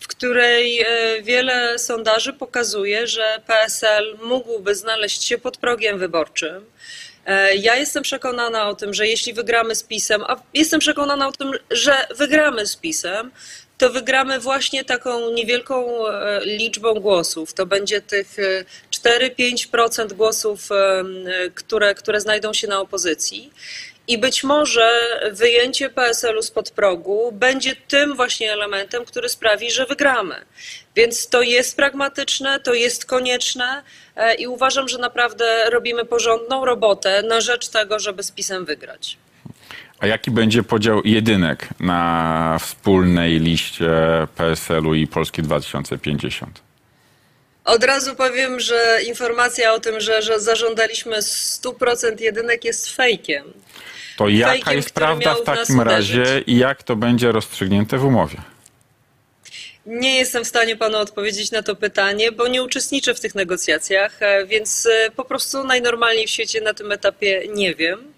w 0.00 0.06
której 0.06 0.80
e, 0.80 0.86
wiele 1.22 1.78
sondaży 1.78 2.32
pokazuje, 2.32 3.06
że 3.06 3.42
PSL 3.46 4.18
mógłby 4.22 4.74
znaleźć 4.74 5.24
się 5.24 5.38
pod 5.38 5.56
progiem 5.56 5.98
wyborczym. 5.98 6.64
E, 7.26 7.56
Ja 7.56 7.76
jestem 7.76 8.02
przekonana 8.02 8.68
o 8.68 8.74
tym, 8.74 8.94
że 8.94 9.06
jeśli 9.06 9.32
wygramy 9.32 9.74
z 9.74 9.82
PiSem, 9.82 10.24
a 10.26 10.36
jestem 10.54 10.80
przekonana 10.80 11.28
o 11.28 11.32
tym, 11.32 11.52
że 11.70 12.06
wygramy 12.16 12.66
z 12.66 12.76
PiSem, 12.76 13.30
to 13.78 13.90
wygramy 13.90 14.40
właśnie 14.40 14.84
taką 14.84 15.30
niewielką 15.30 16.04
liczbą 16.42 16.94
głosów. 16.94 17.52
To 17.54 17.66
będzie 17.66 18.00
tych 18.00 18.36
4-5% 19.04 20.12
głosów, 20.12 20.68
które, 21.54 21.94
które 21.94 22.20
znajdą 22.20 22.52
się 22.52 22.68
na 22.68 22.80
opozycji. 22.80 23.52
I 24.08 24.18
być 24.18 24.44
może 24.44 24.90
wyjęcie 25.32 25.90
PSL-u 25.90 26.42
spod 26.42 26.70
progu 26.70 27.32
będzie 27.32 27.76
tym 27.76 28.16
właśnie 28.16 28.52
elementem, 28.52 29.04
który 29.04 29.28
sprawi, 29.28 29.70
że 29.70 29.86
wygramy. 29.86 30.34
Więc 30.96 31.28
to 31.28 31.42
jest 31.42 31.76
pragmatyczne, 31.76 32.60
to 32.60 32.74
jest 32.74 33.06
konieczne 33.06 33.82
e, 34.16 34.34
i 34.34 34.46
uważam, 34.46 34.88
że 34.88 34.98
naprawdę 34.98 35.70
robimy 35.70 36.04
porządną 36.04 36.64
robotę 36.64 37.22
na 37.22 37.40
rzecz 37.40 37.68
tego, 37.68 37.98
żeby 37.98 38.22
z 38.22 38.30
PiSem 38.30 38.64
wygrać. 38.64 39.16
A 39.98 40.06
jaki 40.06 40.30
będzie 40.30 40.62
podział 40.62 41.02
jedynek 41.04 41.68
na 41.80 42.58
wspólnej 42.60 43.40
liście 43.40 43.90
PSL-u 44.36 44.94
i 44.94 45.06
Polski 45.06 45.42
2050? 45.42 46.71
Od 47.64 47.84
razu 47.84 48.16
powiem, 48.16 48.60
że 48.60 48.98
informacja 49.06 49.72
o 49.72 49.80
tym, 49.80 50.00
że, 50.00 50.22
że 50.22 50.40
zażądaliśmy 50.40 51.16
100% 51.16 52.20
jedynek 52.20 52.64
jest 52.64 52.90
fejkiem. 52.90 53.52
To 54.16 54.28
jaka 54.28 54.52
Fejkiem, 54.52 54.74
jest 54.74 54.90
który 54.90 55.06
prawda 55.06 55.34
w 55.34 55.42
takim 55.42 55.80
razie 55.80 56.42
i 56.46 56.58
jak 56.58 56.82
to 56.82 56.96
będzie 56.96 57.32
rozstrzygnięte 57.32 57.98
w 57.98 58.04
umowie? 58.04 58.36
Nie 59.86 60.16
jestem 60.16 60.44
w 60.44 60.48
stanie 60.48 60.76
panu 60.76 60.98
odpowiedzieć 60.98 61.50
na 61.50 61.62
to 61.62 61.76
pytanie, 61.76 62.32
bo 62.32 62.48
nie 62.48 62.62
uczestniczę 62.62 63.14
w 63.14 63.20
tych 63.20 63.34
negocjacjach, 63.34 64.22
e, 64.22 64.46
więc 64.46 64.86
e, 64.86 65.10
po 65.10 65.24
prostu 65.24 65.64
najnormalniej 65.64 66.26
w 66.26 66.30
świecie 66.30 66.60
na 66.60 66.74
tym 66.74 66.92
etapie 66.92 67.42
nie 67.54 67.74
wiem. 67.74 68.12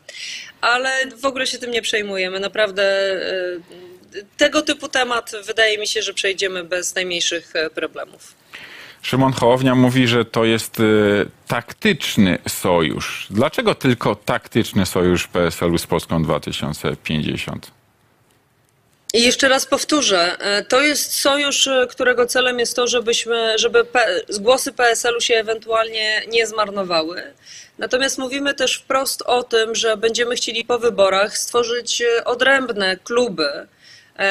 Ale 0.61 0.91
w 1.17 1.25
ogóle 1.25 1.47
się 1.47 1.59
tym 1.59 1.71
nie 1.71 1.83
przejmujemy. 1.83 2.41
Naprawdę 2.41 2.83
e, 2.83 4.23
tego 4.37 4.63
typu 4.63 4.89
temat 4.89 5.33
wydaje 5.47 5.79
mi 5.79 5.87
się, 5.87 6.03
że 6.03 6.15
przejdziemy 6.15 6.65
bez 6.65 6.95
najmniejszych 6.95 7.53
problemów. 7.75 8.35
Szymon 9.05 9.33
Hołownia 9.33 9.75
mówi, 9.75 10.09
że 10.09 10.25
to 10.25 10.45
jest 10.45 10.81
y, 10.81 11.27
taktyczny 11.49 12.39
sojusz. 12.49 13.27
Dlaczego 13.31 13.75
tylko 13.75 14.15
taktyczny 14.15 14.87
sojusz 14.87 15.27
PSL-u 15.27 15.79
z 15.79 15.87
Polską 15.87 16.23
2050? 16.23 17.71
I 19.15 19.23
jeszcze 19.23 19.49
raz 19.49 19.67
powtórzę, 19.67 20.39
e, 20.39 20.65
to 20.65 20.83
jest 20.83 21.15
sojusz, 21.21 21.67
e, 21.67 21.87
którego 21.91 22.27
celem 22.27 22.59
jest 22.59 22.77
to, 22.77 22.87
żebyśmy, 22.87 23.59
żeby 23.59 23.87
głosy 24.41 24.73
PSL-u 24.73 25.21
się 25.21 25.35
ewentualnie 25.35 26.23
nie 26.29 26.47
zmarnowały. 26.47 27.23
Natomiast 27.79 28.19
mówimy 28.19 28.55
też 28.55 28.77
wprost 28.77 29.23
o 29.23 29.43
tym, 29.43 29.75
że 29.75 29.97
będziemy 29.97 30.37
chcieli 30.37 30.65
po 30.65 30.79
wyborach 30.79 31.39
stworzyć 31.39 32.03
odrębne 32.25 32.97
kluby, 32.97 33.67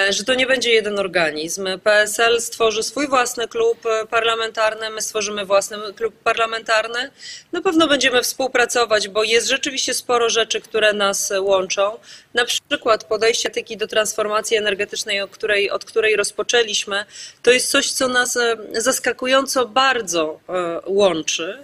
że 0.10 0.24
to 0.24 0.34
nie 0.34 0.48
będzie 0.48 0.72
jeden 0.72 1.00
organizm. 1.00 1.68
PSL 1.84 2.42
stworzy 2.42 2.84
swój 2.84 3.08
własny 3.08 3.48
klub 3.48 3.86
e, 3.86 4.08
parlamentarny, 4.08 4.90
my 4.90 5.02
stworzymy 5.02 5.46
własny 5.46 5.78
klub 5.96 6.16
parlamentarny. 6.24 7.12
Na 7.52 7.62
pewno 7.62 7.88
będziemy 7.88 8.22
współpracować, 8.22 9.08
bo 9.08 9.24
jest 9.24 9.48
rzeczywiście 9.48 9.94
sporo 9.94 10.30
rzeczy, 10.30 10.62
które 10.62 10.94
nas 10.94 11.32
e, 11.32 11.42
łączą. 11.42 12.00
Na 12.34 12.46
przykład 12.46 13.04
podejście 13.04 13.50
etyki 13.50 13.78
do 13.78 13.88
transformacji 13.88 14.58
energetycznej, 14.58 15.22
od 15.22 15.32
której, 15.32 15.72
od 15.72 15.86
której 15.86 16.16
rozpoczęliśmy, 16.16 17.06
to 17.42 17.52
jest 17.52 17.72
coś, 17.72 17.92
co 17.92 18.08
nas 18.08 18.38
e, 18.38 18.58
zaskakująco 18.74 19.68
bardzo 19.68 20.40
e, 20.50 20.80
łączy. 20.86 21.60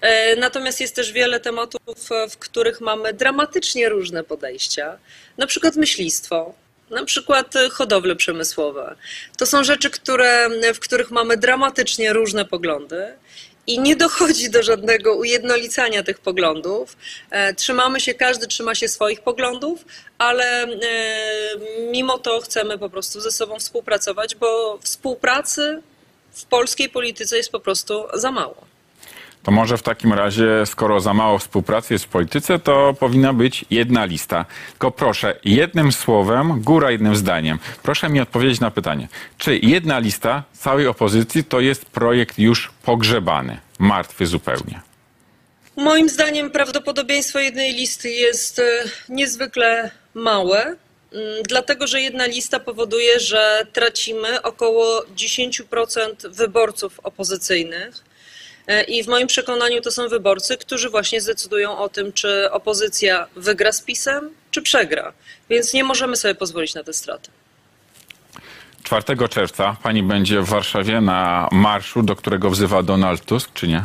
E, 0.00 0.36
Natomiast 0.36 0.80
jest 0.80 0.96
też 0.96 1.12
wiele 1.12 1.40
tematów, 1.40 2.12
e, 2.12 2.28
w 2.28 2.38
których 2.38 2.80
mamy 2.80 3.12
dramatycznie 3.12 3.88
różne 3.88 4.24
podejścia, 4.24 4.98
na 5.38 5.46
przykład 5.46 5.76
myślistwo. 5.76 6.54
Na 6.90 7.04
przykład 7.04 7.56
e, 7.56 7.68
hodowle 7.68 8.16
przemysłowe. 8.16 8.96
To 9.38 9.46
są 9.46 9.64
rzeczy, 9.64 9.90
które, 9.90 10.48
w 10.74 10.78
których 10.78 11.10
mamy 11.10 11.36
dramatycznie 11.36 12.12
różne 12.12 12.44
poglądy 12.44 13.14
i 13.66 13.78
nie 13.78 13.96
dochodzi 13.96 14.50
do 14.50 14.62
żadnego 14.62 15.14
ujednolicania 15.14 16.02
tych 16.02 16.18
poglądów. 16.18 16.96
E, 17.30 17.54
Trzymamy 17.54 18.00
się, 18.00 18.14
każdy 18.14 18.46
trzyma 18.46 18.74
się 18.74 18.88
swoich 18.88 19.20
poglądów, 19.20 19.84
ale 20.18 20.62
e, 20.62 20.68
mimo 21.90 22.18
to 22.18 22.40
chcemy 22.40 22.78
po 22.78 22.90
prostu 22.90 23.20
ze 23.20 23.30
sobą 23.30 23.58
współpracować, 23.58 24.34
bo 24.34 24.78
współpracy 24.82 25.82
w 26.32 26.44
polskiej 26.44 26.88
polityce 26.88 27.36
jest 27.36 27.52
po 27.52 27.60
prostu 27.60 28.04
za 28.14 28.32
mało. 28.32 28.69
To 29.42 29.50
może 29.50 29.78
w 29.78 29.82
takim 29.82 30.12
razie, 30.12 30.46
skoro 30.66 31.00
za 31.00 31.14
mało 31.14 31.38
współpracy 31.38 31.94
jest 31.94 32.04
w 32.04 32.08
polityce, 32.08 32.58
to 32.58 32.94
powinna 33.00 33.32
być 33.32 33.64
jedna 33.70 34.04
lista. 34.04 34.44
Tylko 34.70 34.90
proszę, 34.90 35.36
jednym 35.44 35.92
słowem, 35.92 36.60
góra 36.60 36.90
jednym 36.90 37.16
zdaniem. 37.16 37.58
Proszę 37.82 38.08
mi 38.08 38.20
odpowiedzieć 38.20 38.60
na 38.60 38.70
pytanie. 38.70 39.08
Czy 39.38 39.56
jedna 39.56 39.98
lista 39.98 40.42
całej 40.52 40.86
opozycji 40.86 41.44
to 41.44 41.60
jest 41.60 41.84
projekt 41.84 42.38
już 42.38 42.70
pogrzebany, 42.82 43.58
martwy 43.78 44.26
zupełnie? 44.26 44.80
Moim 45.76 46.08
zdaniem 46.08 46.50
prawdopodobieństwo 46.50 47.38
jednej 47.38 47.72
listy 47.72 48.10
jest 48.10 48.58
e, 48.58 48.62
niezwykle 49.08 49.90
małe, 50.14 50.62
mm, 50.62 50.76
dlatego 51.48 51.86
że 51.86 52.00
jedna 52.00 52.26
lista 52.26 52.60
powoduje, 52.60 53.20
że 53.20 53.66
tracimy 53.72 54.42
około 54.42 55.02
10% 55.16 56.28
wyborców 56.28 57.00
opozycyjnych. 57.02 58.09
E, 58.70 58.82
I 58.82 59.04
w 59.04 59.08
moim 59.08 59.26
przekonaniu 59.26 59.80
to 59.80 59.90
są 59.90 60.08
wyborcy, 60.08 60.56
którzy 60.56 60.90
właśnie 60.90 61.20
zdecydują 61.20 61.78
o 61.78 61.88
tym, 61.88 62.12
czy 62.12 62.50
opozycja 62.50 63.26
wygra 63.36 63.72
z 63.72 63.82
PiSem, 63.82 64.30
czy 64.50 64.62
przegra. 64.62 65.12
Więc 65.48 65.74
nie 65.74 65.84
możemy 65.84 66.16
sobie 66.16 66.34
pozwolić 66.34 66.74
na 66.74 66.84
te 66.84 66.92
straty. 66.92 67.30
4 68.82 69.28
czerwca 69.28 69.76
pani 69.82 70.02
będzie 70.02 70.40
w 70.40 70.48
Warszawie 70.48 71.00
na 71.00 71.48
marszu, 71.52 72.02
do 72.02 72.16
którego 72.16 72.50
wzywa 72.50 72.82
Donald 72.82 73.24
Tusk, 73.24 73.50
czy 73.54 73.68
nie? 73.68 73.84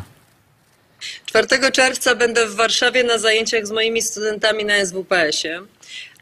4 1.25 1.71
czerwca 1.71 2.15
będę 2.15 2.47
w 2.47 2.55
Warszawie 2.55 3.03
na 3.03 3.17
zajęciach 3.17 3.67
z 3.67 3.71
moimi 3.71 4.01
studentami 4.01 4.65
na 4.65 4.85
SWPS-ie. 4.85 5.61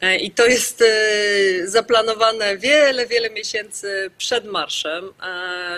E, 0.04 0.16
I 0.16 0.32
to 0.32 0.46
jest 0.46 0.82
e, 0.82 1.68
zaplanowane 1.68 2.58
wiele, 2.58 3.08
wiele 3.08 3.30
miesięcy 3.30 4.12
przed 4.18 4.46
marszem, 4.46 5.14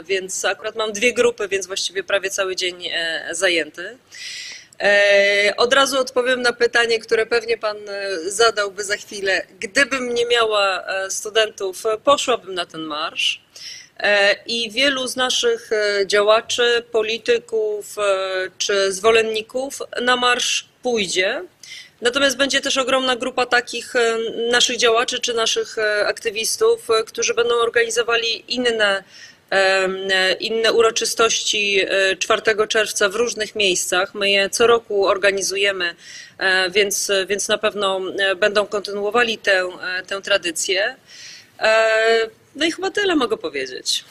więc 0.06 0.46
akurat 0.46 0.76
mam 0.76 0.94
dwie 0.94 1.14
grupy, 1.14 1.48
więc 1.48 1.68
właściwie 1.68 2.04
prawie 2.04 2.30
cały 2.30 2.56
dzień 2.56 2.88
e, 2.88 3.28
zajęty. 3.32 3.98
Od 5.58 5.74
razu 5.74 6.00
odpowiem 6.00 6.42
na 6.42 6.54
pytanie, 6.54 7.00
które 7.00 7.26
pewnie 7.26 7.58
pan 7.58 7.78
zadałby 8.28 8.84
za 8.84 8.98
chwilę. 8.98 9.46
Gdybym 9.60 10.14
nie 10.14 10.26
miała 10.26 10.86
studentów, 11.10 11.84
poszłabym 12.04 12.54
na 12.54 12.66
ten 12.66 12.82
marsz. 12.82 13.42
I 14.46 14.72
wielu 14.72 15.08
z 15.08 15.16
naszych 15.16 15.70
działaczy, 16.06 16.84
polityków 16.92 17.96
czy 18.58 18.92
zwolenników 18.92 19.80
na 20.02 20.16
marsz 20.16 20.66
pójdzie. 20.84 21.42
Natomiast 22.06 22.38
będzie 22.38 22.62
też 22.62 22.78
ogromna 22.78 23.16
grupa 23.16 23.46
takich 23.46 23.96
e, 23.96 24.18
naszych 24.52 24.78
działaczy 24.78 25.20
czy 25.20 25.34
naszych 25.34 25.78
e, 25.78 26.08
aktywistów, 26.08 26.90
e, 26.90 27.04
którzy 27.04 27.34
będą 27.34 27.56
organizowali 27.56 28.44
inne, 28.48 29.04
inne 30.40 30.74
uroczystości 30.74 31.82
e, 31.88 32.16
4 32.16 32.42
czerwca 32.68 33.10
w 33.10 33.16
różnych 33.16 33.56
miejscach. 33.56 34.14
My 34.14 34.30
je 34.30 34.50
co 34.50 34.68
roku 34.68 35.08
organizujemy, 35.08 35.96
więc, 36.70 37.12
więc 37.28 37.48
na 37.48 37.58
pewno 37.58 38.02
będą 38.36 38.68
kontynuowali 38.68 39.38
tę, 39.38 39.70
tę 40.08 40.22
tradycję. 40.22 40.96
No 42.56 42.66
i 42.66 42.72
chyba 42.72 42.92
tyle 42.92 43.16
mogę 43.16 43.38
powiedzieć. 43.38 44.06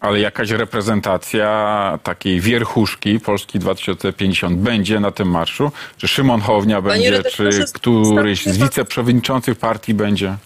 Ale 0.00 0.20
jakaś 0.20 0.50
reprezentacja 0.50 1.98
takiej 2.02 2.40
wierchuszki 2.40 3.20
Polski 3.20 3.58
2050 3.58 4.58
będzie 4.58 5.00
na 5.00 5.10
tym 5.10 5.30
marszu? 5.30 5.72
Czy 5.96 6.08
Szymon 6.08 6.40
Hołownia 6.40 6.82
będzie, 6.82 7.22
czy 7.22 7.44
redaktorze, 7.44 7.64
któryś 7.74 8.46
z 8.46 8.56
wiceprzewodniczących 8.58 9.58
partii 9.58 9.94
będzie? 9.94 10.36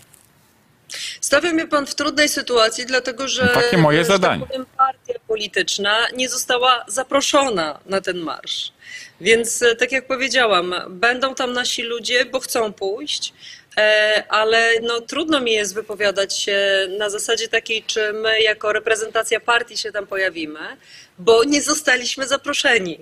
Stawia 1.20 1.52
mnie 1.52 1.66
pan 1.66 1.86
w 1.86 1.94
trudnej 1.94 2.28
sytuacji, 2.28 2.86
dlatego 2.86 3.28
że 3.28 3.42
No 3.44 3.60
takie 3.62 3.78
moje 3.78 3.98
że 3.98 4.08
tak 4.08 4.12
zadanie. 4.16 4.46
powiem, 4.46 4.66
partia 4.78 5.14
polityczna 5.28 5.96
nie 6.16 6.28
została 6.28 6.84
zaproszona 6.88 7.78
na 7.86 8.00
ten 8.00 8.18
marsz. 8.18 8.72
Więc 9.20 9.62
e, 9.62 9.76
tak 9.76 9.92
jak 9.92 10.06
powiedziałam, 10.06 10.74
będą 10.88 11.34
tam 11.34 11.52
nasi 11.52 11.82
ludzie, 11.82 12.24
bo 12.24 12.40
chcą 12.40 12.72
pójść, 12.72 13.32
ale 14.28 14.72
no, 14.82 15.00
trudno 15.00 15.40
mi 15.40 15.52
jest 15.52 15.74
wypowiadać 15.74 16.38
się 16.38 16.88
na 16.98 17.10
zasadzie 17.10 17.48
takiej, 17.48 17.82
czy 17.82 18.12
my 18.12 18.40
jako 18.40 18.72
reprezentacja 18.72 19.40
partii 19.40 19.76
się 19.76 19.92
tam 19.92 20.06
pojawimy, 20.06 20.60
bo 21.18 21.44
nie 21.44 21.62
zostaliśmy 21.62 22.26
zaproszeni. 22.26 22.98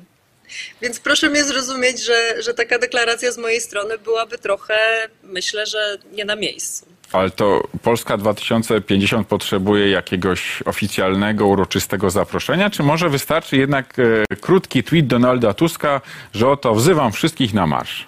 Więc 0.82 1.00
proszę 1.00 1.30
mnie 1.30 1.44
zrozumieć, 1.44 2.04
że, 2.04 2.42
że 2.42 2.54
taka 2.54 2.78
deklaracja 2.78 3.32
z 3.32 3.38
mojej 3.38 3.60
strony 3.60 3.98
byłaby 3.98 4.38
trochę, 4.38 4.78
myślę, 5.22 5.66
że 5.66 5.98
nie 6.12 6.24
na 6.24 6.36
miejscu. 6.36 6.86
Ale 7.12 7.30
to 7.30 7.62
Polska 7.82 8.16
2050 8.16 9.28
potrzebuje 9.28 9.90
jakiegoś 9.90 10.62
oficjalnego, 10.64 11.46
uroczystego 11.46 12.10
zaproszenia, 12.10 12.70
czy 12.70 12.82
może 12.82 13.08
wystarczy 13.08 13.56
jednak 13.56 13.94
e, 13.98 14.36
krótki 14.36 14.84
tweet 14.84 15.06
Donalda 15.06 15.54
Tuska, 15.54 16.00
że 16.34 16.48
oto 16.48 16.74
wzywam 16.74 17.12
wszystkich 17.12 17.54
na 17.54 17.66
marsz? 17.66 18.06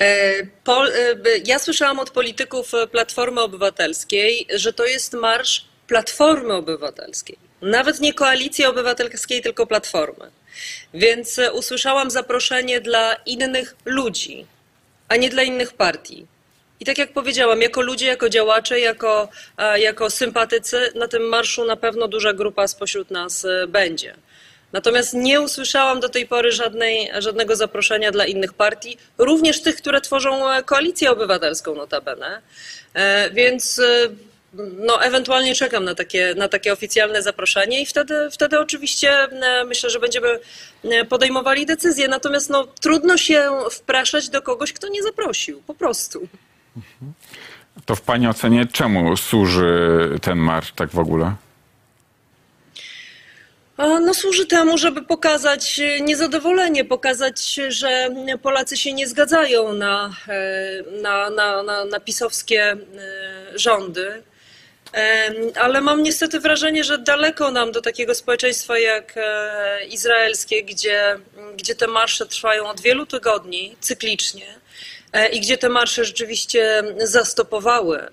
E, 0.00 0.04
e, 0.04 0.46
ja 1.44 1.58
słyszałam 1.58 1.98
od 1.98 2.10
polityków 2.10 2.74
e, 2.74 2.86
Platformy 2.86 3.40
Obywatelskiej, 3.40 4.46
że 4.54 4.72
to 4.72 4.84
jest 4.84 5.12
marsz 5.12 5.64
Platformy 5.86 6.54
Obywatelskiej. 6.54 7.38
Nawet 7.62 8.00
nie 8.00 8.14
Koalicji 8.14 8.64
Obywatelskiej, 8.64 9.42
tylko 9.42 9.66
Platformy. 9.66 10.30
Więc 10.94 11.40
usłyszałam 11.52 12.10
zaproszenie 12.10 12.80
dla 12.80 13.14
innych 13.14 13.76
ludzi, 13.84 14.46
a 15.08 15.16
nie 15.16 15.30
dla 15.30 15.42
innych 15.42 15.72
partii. 15.72 16.26
I 16.80 16.84
tak 16.84 16.98
jak 16.98 17.12
powiedziałam, 17.12 17.62
jako 17.62 17.80
ludzie, 17.80 18.06
jako 18.06 18.28
działacze, 18.28 18.80
jako, 18.80 19.28
jako 19.76 20.10
sympatycy, 20.10 20.92
na 20.94 21.08
tym 21.08 21.22
marszu 21.22 21.64
na 21.64 21.76
pewno 21.76 22.08
duża 22.08 22.32
grupa 22.32 22.68
spośród 22.68 23.10
nas 23.10 23.46
będzie. 23.68 24.14
Natomiast 24.72 25.14
nie 25.14 25.40
usłyszałam 25.40 26.00
do 26.00 26.08
tej 26.08 26.26
pory 26.26 26.52
żadnej, 26.52 27.10
żadnego 27.18 27.56
zaproszenia 27.56 28.12
dla 28.12 28.26
innych 28.26 28.52
partii, 28.52 28.98
również 29.18 29.62
tych, 29.62 29.76
które 29.76 30.00
tworzą 30.00 30.50
e, 30.50 30.62
koalicję 30.62 31.10
obywatelską 31.10 31.74
notabene. 31.74 32.42
E, 32.94 33.30
Więc 33.30 33.78
e, 33.78 34.08
no, 34.78 35.02
ewentualnie 35.02 35.54
czekam 35.54 35.84
na 35.84 35.94
takie, 35.94 36.34
na 36.36 36.48
takie 36.48 36.72
oficjalne 36.72 37.22
zaproszenie 37.22 37.82
i 37.82 37.86
wtedy, 37.86 38.28
wtedy 38.32 38.60
oczywiście 38.60 39.28
myślę, 39.66 39.90
że 39.90 40.00
będziemy 40.00 40.40
podejmowali 41.08 41.66
decyzje. 41.66 42.08
Natomiast 42.08 42.50
no, 42.50 42.66
trudno 42.80 43.16
się 43.16 43.50
wpraszać 43.70 44.28
do 44.28 44.42
kogoś, 44.42 44.72
kto 44.72 44.88
nie 44.88 45.02
zaprosił, 45.02 45.62
po 45.66 45.74
prostu. 45.74 46.28
To 47.86 47.96
w 47.96 48.00
Pani 48.00 48.28
ocenie 48.28 48.66
czemu 48.72 49.16
służy 49.16 49.98
ten 50.22 50.38
marsz 50.38 50.72
tak 50.72 50.90
w 50.90 50.98
ogóle? 50.98 51.34
No 53.78 54.14
służy 54.14 54.46
temu, 54.46 54.78
żeby 54.78 55.02
pokazać 55.02 55.80
e, 55.80 56.00
niezadowolenie, 56.00 56.84
pokazać, 56.84 57.60
że 57.68 58.10
Polacy 58.42 58.76
się 58.76 58.92
nie 58.92 59.08
zgadzają 59.08 59.72
na, 59.72 60.16
e, 60.28 60.82
na, 61.02 61.30
na, 61.30 61.62
na, 61.62 61.84
na 61.84 62.00
pisowskie 62.00 62.62
e, 62.62 62.78
rządy. 63.54 64.22
Ale 65.54 65.80
mam 65.80 66.02
niestety 66.02 66.40
wrażenie, 66.40 66.84
że 66.84 66.98
daleko 66.98 67.50
nam 67.50 67.72
do 67.72 67.82
takiego 67.82 68.14
społeczeństwa 68.14 68.78
jak 68.78 69.14
izraelskie, 69.88 70.62
gdzie, 70.62 71.18
gdzie 71.56 71.74
te 71.74 71.86
marsze 71.86 72.26
trwają 72.26 72.66
od 72.66 72.80
wielu 72.80 73.06
tygodni 73.06 73.76
cyklicznie 73.80 74.46
i 75.32 75.40
gdzie 75.40 75.58
te 75.58 75.68
marsze 75.68 76.04
rzeczywiście 76.04 76.82
zastopowały 76.98 78.08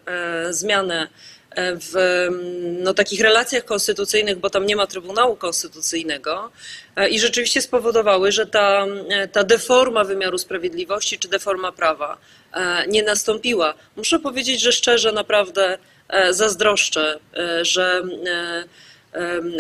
zmianę 0.50 1.08
w 1.56 1.96
mm, 1.96 2.84
no, 2.84 2.94
takich 2.94 3.22
relacjach 3.22 3.66
konstytucyjnych, 3.66 4.40
bo 4.40 4.50
tam 4.50 4.66
nie 4.66 4.76
ma 4.76 4.88
Trybunału 4.88 5.36
Konstytucyjnego 5.36 6.52
e, 6.96 7.10
i 7.10 7.20
rzeczywiście 7.20 7.62
spowodowały, 7.62 8.32
że 8.32 8.46
ta, 8.46 8.86
e, 9.10 9.28
ta 9.28 9.44
deforma 9.44 10.04
wymiaru 10.04 10.38
sprawiedliwości 10.38 11.20
czy 11.20 11.28
deforma 11.28 11.72
prawa 11.72 12.18
e, 12.54 12.88
nie 12.88 13.04
nastąpiła. 13.04 13.74
Muszę 13.96 14.20
powiedzieć, 14.20 14.62
że 14.62 14.72
szczerze 14.72 15.12
naprawdę 15.12 15.78
zazdroszczę, 16.30 17.20
że 17.62 18.04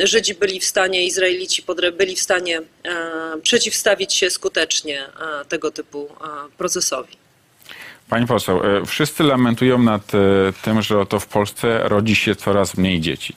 Żydzi 0.03 0.35
byli 0.35 0.59
w 0.59 0.65
stanie, 0.65 1.05
Izraelici 1.05 1.65
byli 1.93 2.15
w 2.15 2.19
stanie 2.19 2.61
przeciwstawić 3.43 4.13
się 4.13 4.29
skutecznie 4.29 5.05
tego 5.49 5.71
typu 5.71 6.09
procesowi. 6.57 7.22
Pani 8.13 8.27
poseł, 8.27 8.63
e, 8.63 8.85
wszyscy 8.85 9.23
lamentują 9.23 9.79
nad 9.79 10.11
e, 10.15 10.17
tym, 10.61 10.81
że 10.81 10.99
oto 10.99 11.19
w 11.19 11.27
Polsce 11.27 11.79
rodzi 11.83 12.15
się 12.15 12.35
coraz 12.35 12.77
mniej 12.77 13.01
dzieci. 13.01 13.35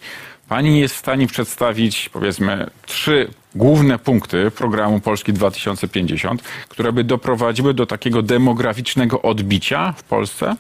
Pani 0.49 0.81
jest 0.81 0.95
w 0.95 0.99
stanie 0.99 1.27
przedstawić, 1.27 2.09
powiedzmy, 2.13 2.71
trzy 2.87 3.29
główne 3.55 3.99
punkty 3.99 4.51
programu 4.51 5.01
Polski 5.01 5.33
2050, 5.33 6.43
które 6.69 6.93
by 6.93 7.05
doprowadziły 7.05 7.75
do 7.75 7.87
takiego 7.87 8.23
demograficznego 8.23 9.23
odbicia 9.23 9.95
w 9.97 10.03
Polsce? 10.03 10.57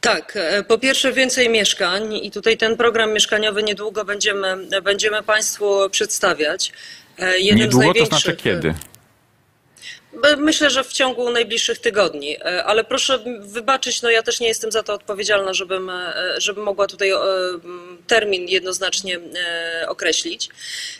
Tak, 0.00 0.32
e, 0.36 0.62
po 0.62 0.78
pierwsze 0.78 1.12
więcej 1.12 1.50
mieszkań 1.50 2.14
i 2.14 2.30
tutaj 2.30 2.56
ten 2.56 2.76
program 2.76 3.12
mieszkaniowy 3.12 3.62
niedługo 3.62 4.04
będziemy, 4.04 4.56
będziemy 4.82 5.22
Państwu 5.22 5.90
przedstawiać. 5.90 6.72
Z 7.18 7.56
Niedługo 7.56 7.94
to 7.94 8.06
znaczy 8.06 8.36
kiedy? 8.36 8.74
Myślę, 10.38 10.70
że 10.70 10.84
w 10.84 10.92
ciągu 10.92 11.30
najbliższych 11.30 11.78
tygodni, 11.78 12.36
E, 12.44 12.64
ale 12.64 12.84
proszę 12.84 13.18
wybaczyć, 13.40 14.02
no 14.02 14.10
ja 14.10 14.22
też 14.22 14.40
nie 14.40 14.48
jestem 14.48 14.72
za 14.72 14.82
to 14.82 14.94
odpowiedzialna, 14.94 15.54
żebym, 15.54 15.90
e, 15.90 16.14
żebym 16.38 16.64
mogła 16.64 16.86
tutaj 16.86 17.10
e, 17.10 17.16
termin 18.06 18.48
jednoznacznie 18.48 19.20
określić. 19.88 20.48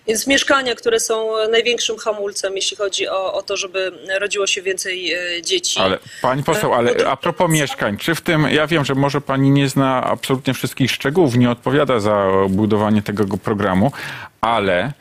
Więc 0.07 0.27
mieszkania, 0.27 0.75
które 0.75 1.01
są 1.01 1.31
największym 1.51 1.99
hamulcem, 1.99 2.57
jeśli 2.57 2.77
chodzi 2.77 3.09
o, 3.09 3.33
o 3.33 3.42
to, 3.42 3.57
żeby 3.57 3.92
rodziło 4.21 4.47
się 4.47 4.62
więcej 4.62 5.16
dzieci. 5.42 5.81
Ale 5.81 5.99
pani 6.23 6.42
poseł, 6.42 6.75
ale 6.75 6.94
no 6.94 7.11
a 7.11 7.16
propos 7.16 7.51
mieszkań, 7.51 7.97
czy 7.97 8.14
w 8.14 8.21
tym, 8.21 8.47
ja 8.51 8.66
wiem, 8.66 8.85
że 8.85 8.94
może 8.94 9.21
pani 9.21 9.51
nie 9.51 9.68
zna 9.68 10.05
absolutnie 10.05 10.55
wszystkich 10.55 10.90
szczegółów, 10.90 11.37
nie 11.37 11.51
odpowiada 11.51 12.01
za 12.01 12.27
budowanie 12.49 13.03
tego 13.03 13.38
programu, 13.38 13.92
ale 14.40 14.92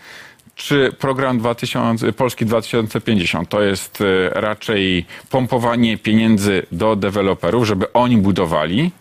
czy 0.57 0.91
program 0.99 1.37
2000, 1.39 2.13
Polski 2.13 2.45
2050 2.45 3.49
to 3.49 3.61
jest 3.61 4.01
e, 4.01 4.29
raczej 4.41 5.05
pompowanie 5.29 5.97
pieniędzy 5.97 6.65
do 6.71 6.95
deweloperów, 6.95 7.67
żeby 7.67 7.93
oni 7.93 8.17
budowali 8.17 8.91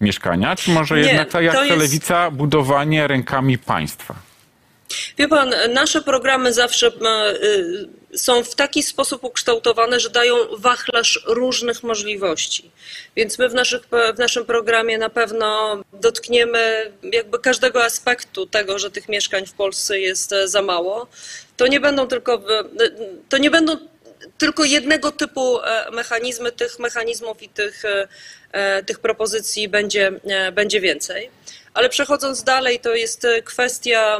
mieszkania, 0.00 0.56
czy 0.56 0.70
może 0.70 0.94
Nie, 0.96 1.00
jednak 1.02 1.28
tak 1.30 1.44
jak 1.44 1.54
jest- 1.66 1.78
lewica, 1.78 2.30
budowanie 2.30 3.06
rękami 3.06 3.58
państwa? 3.58 4.14
Wie 5.18 5.28
pan, 5.28 5.54
nasze 5.72 6.02
programy 6.02 6.52
zawsze 6.52 6.86
y, 6.88 8.18
są 8.18 8.44
w 8.44 8.54
taki 8.54 8.82
sposób 8.82 9.24
ukształtowane, 9.24 10.00
że 10.00 10.10
dają 10.10 10.36
wachlarz 10.58 11.24
różnych 11.26 11.82
możliwości. 11.82 12.70
Więc 13.16 13.38
my 13.38 13.48
w, 13.48 13.54
naszych, 13.54 13.82
w 14.14 14.18
naszym 14.18 14.44
programie 14.44 14.98
na 14.98 15.10
pewno 15.10 15.76
dotkniemy 15.92 16.92
jakby 17.12 17.38
każdego 17.38 17.84
aspektu 17.84 18.46
tego, 18.46 18.78
że 18.78 18.90
tych 18.90 19.08
mieszkań 19.08 19.46
w 19.46 19.52
Polsce 19.52 20.00
jest 20.00 20.32
e, 20.32 20.48
za 20.48 20.62
mało. 20.62 21.06
To 21.56 21.66
nie 21.66 21.80
będą 21.80 22.06
tylko, 22.08 22.38
w- 22.38 22.44
to 23.28 23.38
nie 23.38 23.50
będą 23.50 23.76
tylko 24.38 24.64
jednego 24.64 25.10
typu 25.12 25.60
e, 25.60 25.90
mechanizmy, 25.92 26.52
tych 26.52 26.78
mechanizmów 26.78 27.42
i 27.42 27.48
tych, 27.48 27.82
e, 28.52 28.82
tych 28.82 28.98
propozycji 28.98 29.68
będzie, 29.68 30.12
będzie 30.52 30.80
więcej. 30.80 31.30
Ale 31.74 31.88
przechodząc 31.88 32.42
dalej, 32.42 32.80
to 32.80 32.94
jest 32.94 33.24
e, 33.24 33.42
kwestia 33.42 34.18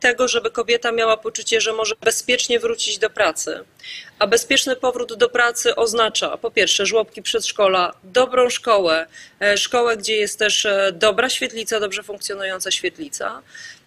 tego, 0.00 0.28
żeby 0.28 0.50
kobieta 0.50 0.92
miała 0.92 1.16
poczucie, 1.16 1.60
że 1.60 1.72
może 1.72 1.94
bezpiecznie 2.00 2.60
wrócić 2.60 2.98
do 2.98 3.10
pracy. 3.10 3.64
A 4.18 4.26
bezpieczny 4.26 4.76
powrót 4.76 5.14
do 5.14 5.28
pracy 5.28 5.76
oznacza 5.76 6.36
po 6.36 6.50
pierwsze 6.50 6.86
żłobki 6.86 7.22
przedszkola, 7.22 7.94
dobrą 8.04 8.50
szkołę, 8.50 9.06
e, 9.40 9.58
szkołę, 9.58 9.96
gdzie 9.96 10.16
jest 10.16 10.38
też 10.38 10.66
e, 10.66 10.92
dobra 10.92 11.28
świetlica, 11.28 11.80
dobrze 11.80 12.02
funkcjonująca 12.02 12.70
świetlica 12.70 13.42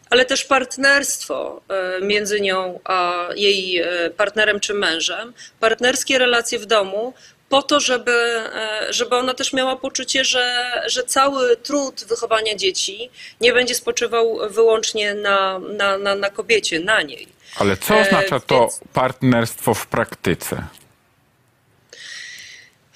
ale 0.09 0.25
też 0.25 0.45
partnerstwo 0.45 1.61
między 2.01 2.41
nią 2.41 2.79
a 2.83 3.27
jej 3.35 3.83
partnerem 4.17 4.59
czy 4.59 4.73
mężem, 4.73 5.33
partnerskie 5.59 6.19
relacje 6.19 6.59
w 6.59 6.65
domu, 6.65 7.13
po 7.49 7.61
to, 7.61 7.79
żeby, 7.79 8.11
e, 8.11 8.85
żeby 8.93 9.15
ona 9.15 9.33
też 9.33 9.53
miała 9.53 9.75
poczucie, 9.75 10.25
że, 10.25 10.71
że 10.87 11.03
cały 11.03 11.57
trud 11.57 12.03
wychowania 12.03 12.55
dzieci 12.55 13.09
nie 13.41 13.53
będzie 13.53 13.75
spoczywał 13.75 14.39
wyłącznie 14.49 15.13
na, 15.13 15.59
na, 15.59 15.97
na, 15.97 16.15
na 16.15 16.29
kobiecie, 16.29 16.79
na 16.79 17.01
niej. 17.01 17.27
Ale 17.55 17.77
co 17.77 17.95
E, 17.95 18.01
oznacza 18.01 18.39
to 18.39 18.59
więc- 18.59 18.79
partnerstwo 18.93 19.73
w 19.73 19.87
praktyce? 19.87 20.63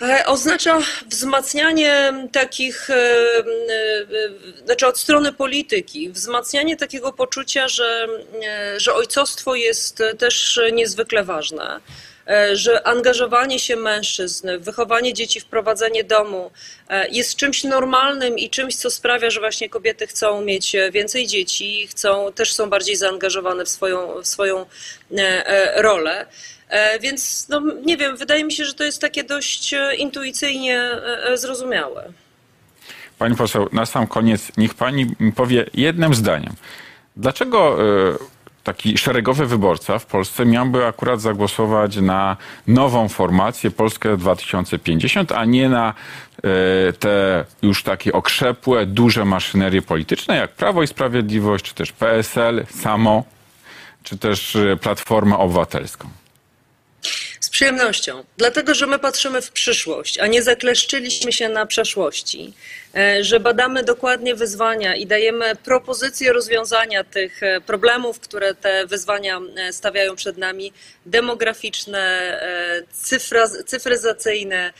E, 0.01 0.25
Oznacza 0.25 0.79
wzmacnianie 1.07 2.13
takich, 2.31 2.87
znaczy 4.65 4.87
od 4.87 4.99
strony 4.99 5.33
polityki, 5.33 6.09
wzmacnianie 6.09 6.77
takiego 6.77 7.13
poczucia, 7.13 7.67
że, 7.67 8.07
że 8.77 8.93
ojcostwo 8.93 9.55
jest 9.55 10.03
też 10.17 10.59
niezwykle 10.73 11.23
ważne, 11.23 11.79
że 12.53 12.88
angażowanie 12.88 13.59
się 13.59 13.75
mężczyzn, 13.75 14.47
wychowanie 14.59 15.13
dzieci, 15.13 15.39
wprowadzenie 15.39 16.03
domu 16.03 16.51
e, 16.89 17.07
jest 17.09 17.36
czymś 17.36 17.63
normalnym 17.63 18.38
i 18.39 18.49
czymś, 18.49 18.75
co 18.75 18.89
sprawia, 18.89 19.29
że 19.29 19.39
właśnie 19.39 19.69
kobiety 19.69 20.07
chcą 20.07 20.41
mieć 20.41 20.75
więcej 20.91 21.27
dzieci, 21.27 21.88
chcą, 21.88 22.31
też 22.36 22.53
są 22.53 22.69
bardziej 22.69 22.95
zaangażowane 22.95 23.65
w 23.65 23.69
swoją, 23.69 24.21
w 24.21 24.27
swoją 24.27 24.65
e, 25.17 25.47
e, 25.47 25.81
rolę. 25.81 26.25
E, 26.69 26.99
Więc 26.99 27.49
no, 27.49 27.62
nie 27.86 27.97
wiem, 27.97 28.17
wydaje 28.17 28.43
mi 28.43 28.51
się, 28.51 28.65
że 28.65 28.73
to 28.73 28.83
jest 28.83 29.01
takie 29.01 29.23
dość 29.23 29.73
e, 29.73 29.95
intuicyjnie 29.95 30.79
e, 30.79 31.23
e, 31.23 31.38
zrozumiałe. 31.38 32.13
Pani 33.19 33.36
poseł, 33.36 33.69
na 33.71 33.86
sam 33.86 34.07
koniec 34.07 34.41
niech 34.57 34.73
pani 34.73 35.15
powie 35.36 35.65
jednym 35.73 36.13
zdaniem. 36.13 36.53
Dlaczego 37.17 37.77
e, 37.81 38.17
taki 38.63 38.97
szeregowy 38.97 39.47
wyborca 39.47 39.99
w 39.99 40.06
Polsce 40.06 40.45
miałby 40.45 40.86
akurat 40.86 41.21
zagłosować 41.21 41.97
na 41.97 42.38
nową 42.67 43.10
formację 43.10 43.71
Polskę 43.71 44.17
2050, 44.17 45.32
a 45.32 45.45
nie 45.45 45.69
na 45.69 45.93
e, 46.38 46.93
te 46.93 47.45
już 47.62 47.84
takie 47.84 48.13
okrzepłe, 48.13 48.86
duże 48.86 49.26
maszynerie 49.26 49.82
polityczne 49.82 50.36
jak 50.36 50.52
Prawo 50.52 50.84
i 50.84 50.88
Sprawiedliwość, 50.88 51.65
czy 51.65 51.73
też 51.73 51.91
PSL, 51.91 52.65
samo, 52.69 53.23
czy 54.04 54.17
też 54.17 54.56
e, 54.56 54.78
Platformę 54.78 55.38
Obywatelską? 55.38 56.10
Przyjemnością, 57.53 58.23
dlatego 58.37 58.73
że 58.73 58.87
my 58.87 58.99
patrzymy 58.99 59.41
w 59.41 59.51
przyszłość, 59.51 60.19
a 60.19 60.27
nie 60.27 60.43
zakleszczyliśmy 60.43 61.31
się 61.31 61.49
na 61.49 61.65
przeszłości, 61.65 62.53
e, 62.95 63.23
że 63.23 63.39
badamy 63.39 63.83
dokładnie 63.83 64.35
wyzwania 64.35 64.95
i 64.95 65.05
dajemy 65.05 65.55
propozycje 65.55 66.33
rozwiązania 66.33 67.03
tych 67.03 67.43
e, 67.43 67.61
problemów, 67.61 68.19
które 68.19 68.55
te 68.55 68.87
wyzwania 68.87 69.39
e, 69.57 69.73
stawiają 69.73 70.15
przed 70.15 70.37
nami, 70.37 70.73
demograficzne, 71.05 72.03
cyfra, 72.91 73.47
cyfryzacyjne, 73.65 74.73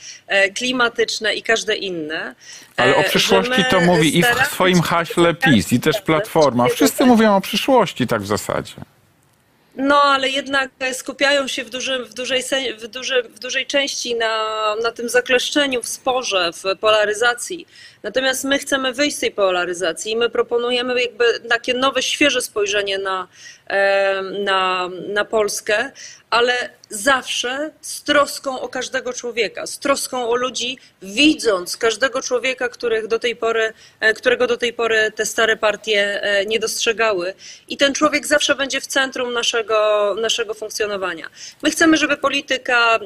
klimatyczne 0.56 1.34
i 1.34 1.42
każde 1.42 1.76
inne. 1.76 2.34
Ale 2.76 2.96
o 2.96 3.02
przyszłości 3.02 3.64
to 3.70 3.80
mówi 3.80 4.18
i 4.18 4.22
w 4.22 4.46
swoim 4.52 4.82
haśle 4.82 5.34
PiS, 5.34 5.72
i 5.72 5.80
też 5.80 6.00
Platforma. 6.00 6.68
Wszyscy 6.68 7.04
mówią 7.04 7.36
o 7.36 7.40
przyszłości 7.40 8.06
tak 8.06 8.22
w 8.22 8.26
zasadzie. 8.26 8.74
No, 9.76 10.02
ale 10.02 10.28
jednak 10.28 10.70
skupiają 10.92 11.48
się 11.48 11.64
w, 11.64 11.70
dużym, 11.70 12.04
w, 12.04 12.14
dużej, 12.14 12.42
w, 12.78 12.88
duży, 12.88 13.22
w 13.22 13.38
dużej 13.38 13.66
części 13.66 14.14
na, 14.14 14.46
na 14.82 14.92
tym 14.92 15.08
zakleszczeniu 15.08 15.82
w 15.82 15.88
sporze, 15.88 16.50
w 16.52 16.78
polaryzacji. 16.80 17.66
Natomiast 18.04 18.44
my 18.44 18.58
chcemy 18.58 18.92
wyjść 18.92 19.16
z 19.16 19.20
tej 19.20 19.30
polaryzacji 19.30 20.12
i 20.12 20.16
my 20.16 20.30
proponujemy 20.30 21.02
jakby 21.02 21.24
takie 21.48 21.74
nowe, 21.74 22.02
świeże 22.02 22.42
spojrzenie 22.42 22.98
na, 22.98 23.28
e, 23.66 24.22
na, 24.22 24.90
na 25.08 25.24
Polskę, 25.24 25.92
ale 26.30 26.70
zawsze 26.88 27.70
z 27.80 28.02
troską 28.02 28.60
o 28.60 28.68
każdego 28.68 29.12
człowieka, 29.12 29.66
z 29.66 29.78
troską 29.78 30.28
o 30.28 30.34
ludzi, 30.34 30.78
widząc 31.02 31.76
każdego 31.76 32.22
człowieka, 32.22 32.68
których 32.68 33.06
do 33.06 33.18
tej 33.18 33.36
pory, 33.36 33.72
e, 34.00 34.14
którego 34.14 34.46
do 34.46 34.56
tej 34.56 34.72
pory 34.72 35.12
te 35.16 35.26
stare 35.26 35.56
partie 35.56 36.22
e, 36.22 36.46
nie 36.46 36.58
dostrzegały. 36.58 37.34
I 37.68 37.76
ten 37.76 37.94
człowiek 37.94 38.26
zawsze 38.26 38.54
będzie 38.54 38.80
w 38.80 38.86
centrum 38.86 39.32
naszego, 39.32 40.14
naszego 40.20 40.54
funkcjonowania. 40.54 41.30
My 41.62 41.70
chcemy, 41.70 41.96
żeby 41.96 42.16
polityka 42.16 42.98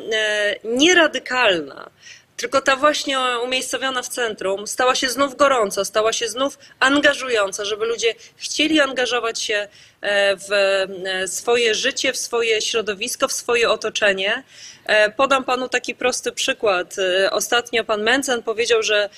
nieradykalna, 0.64 1.90
tylko 2.38 2.60
ta 2.60 2.76
właśnie 2.76 3.18
umiejscowiona 3.44 4.02
w 4.02 4.08
centrum 4.08 4.66
stała 4.66 4.94
się 4.94 5.08
znów 5.08 5.36
gorąca, 5.36 5.84
stała 5.84 6.12
się 6.12 6.28
znów 6.28 6.58
angażująca, 6.80 7.64
żeby 7.64 7.86
ludzie 7.86 8.14
chcieli 8.36 8.80
angażować 8.80 9.42
się 9.42 9.68
e, 10.00 10.36
w 10.36 10.52
e, 10.52 11.28
swoje 11.28 11.74
życie, 11.74 12.12
w 12.12 12.16
swoje 12.16 12.62
środowisko, 12.62 13.28
w 13.28 13.32
swoje 13.32 13.70
otoczenie. 13.70 14.42
E, 14.86 15.10
Podam 15.10 15.44
panu 15.44 15.68
taki 15.68 15.94
prosty 15.94 16.32
przykład. 16.32 16.96
Ostatnio 17.30 17.84
pan 17.84 18.02
Mencen 18.02 18.42
powiedział, 18.42 18.82
że 18.82 19.10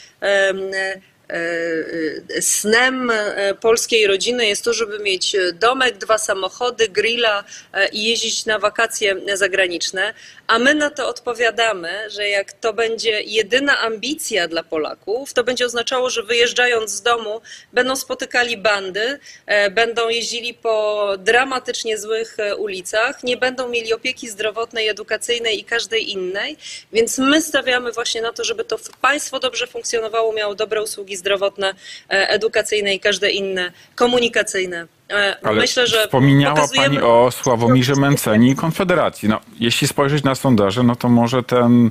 snem 2.40 3.10
e, 3.10 3.54
polskiej 3.54 4.06
rodziny 4.06 4.46
jest 4.46 4.64
to, 4.64 4.72
żeby 4.72 4.98
mieć 4.98 5.36
domek, 5.54 5.98
dwa 5.98 6.18
samochody, 6.18 6.88
grilla 6.88 7.44
e, 7.72 7.88
i 7.88 8.04
jeździć 8.04 8.46
na 8.46 8.58
wakacje 8.58 9.16
zagraniczne. 9.34 10.14
A 10.46 10.58
my 10.58 10.74
na 10.74 10.90
to 10.90 11.08
odpowiadamy, 11.08 12.10
że 12.10 12.28
jak 12.28 12.52
to 12.52 12.72
będzie 12.72 13.22
jedyna 13.22 13.78
ambicja 13.78 14.48
dla 14.48 14.62
Polaków, 14.62 15.34
to 15.34 15.44
będzie 15.44 15.66
oznaczało, 15.66 16.10
że 16.10 16.22
wyjeżdżając 16.22 16.90
z 16.90 17.02
domu 17.02 17.40
będą 17.72 17.96
spotykali 17.96 18.56
bandy, 18.56 19.18
e, 19.46 19.70
będą 19.70 20.08
jeździli 20.08 20.54
po 20.54 21.06
dramatycznie 21.18 21.98
złych 21.98 22.36
e, 22.38 22.56
ulicach, 22.56 23.22
nie 23.22 23.36
będą 23.36 23.68
mieli 23.68 23.94
opieki 23.94 24.28
zdrowotnej, 24.28 24.88
edukacyjnej 24.88 25.60
i 25.60 25.64
każdej 25.64 26.10
innej. 26.10 26.56
Więc 26.92 27.18
my 27.18 27.42
stawiamy 27.42 27.92
właśnie 27.92 28.22
na 28.22 28.32
to, 28.32 28.44
żeby 28.44 28.64
to 28.64 28.78
państwo 29.00 29.40
dobrze 29.40 29.66
funkcjonowało, 29.66 30.32
miało 30.32 30.54
dobre 30.54 30.82
usługi 30.82 31.16
zdrowotne, 31.20 31.74
e, 32.08 32.26
edukacyjne 32.34 32.94
i 32.94 33.00
każde 33.00 33.30
inne, 33.30 33.72
komunikacyjne. 33.94 34.88
E, 35.10 35.36
Ale 35.42 35.60
Myślę, 35.60 35.86
że 35.86 36.04
wspomniała 36.04 36.54
pokazujemy- 36.56 36.84
Pani 36.84 36.98
o 37.02 37.30
Sławomirze 37.30 37.94
Menceni 37.94 38.50
i 38.50 38.56
Konfederacji. 38.56 39.28
No, 39.28 39.40
jeśli 39.60 39.88
spojrzeć 39.88 40.24
na 40.24 40.34
sondaże, 40.34 40.82
no 40.82 40.96
to 40.96 41.08
może 41.08 41.42
ten, 41.42 41.90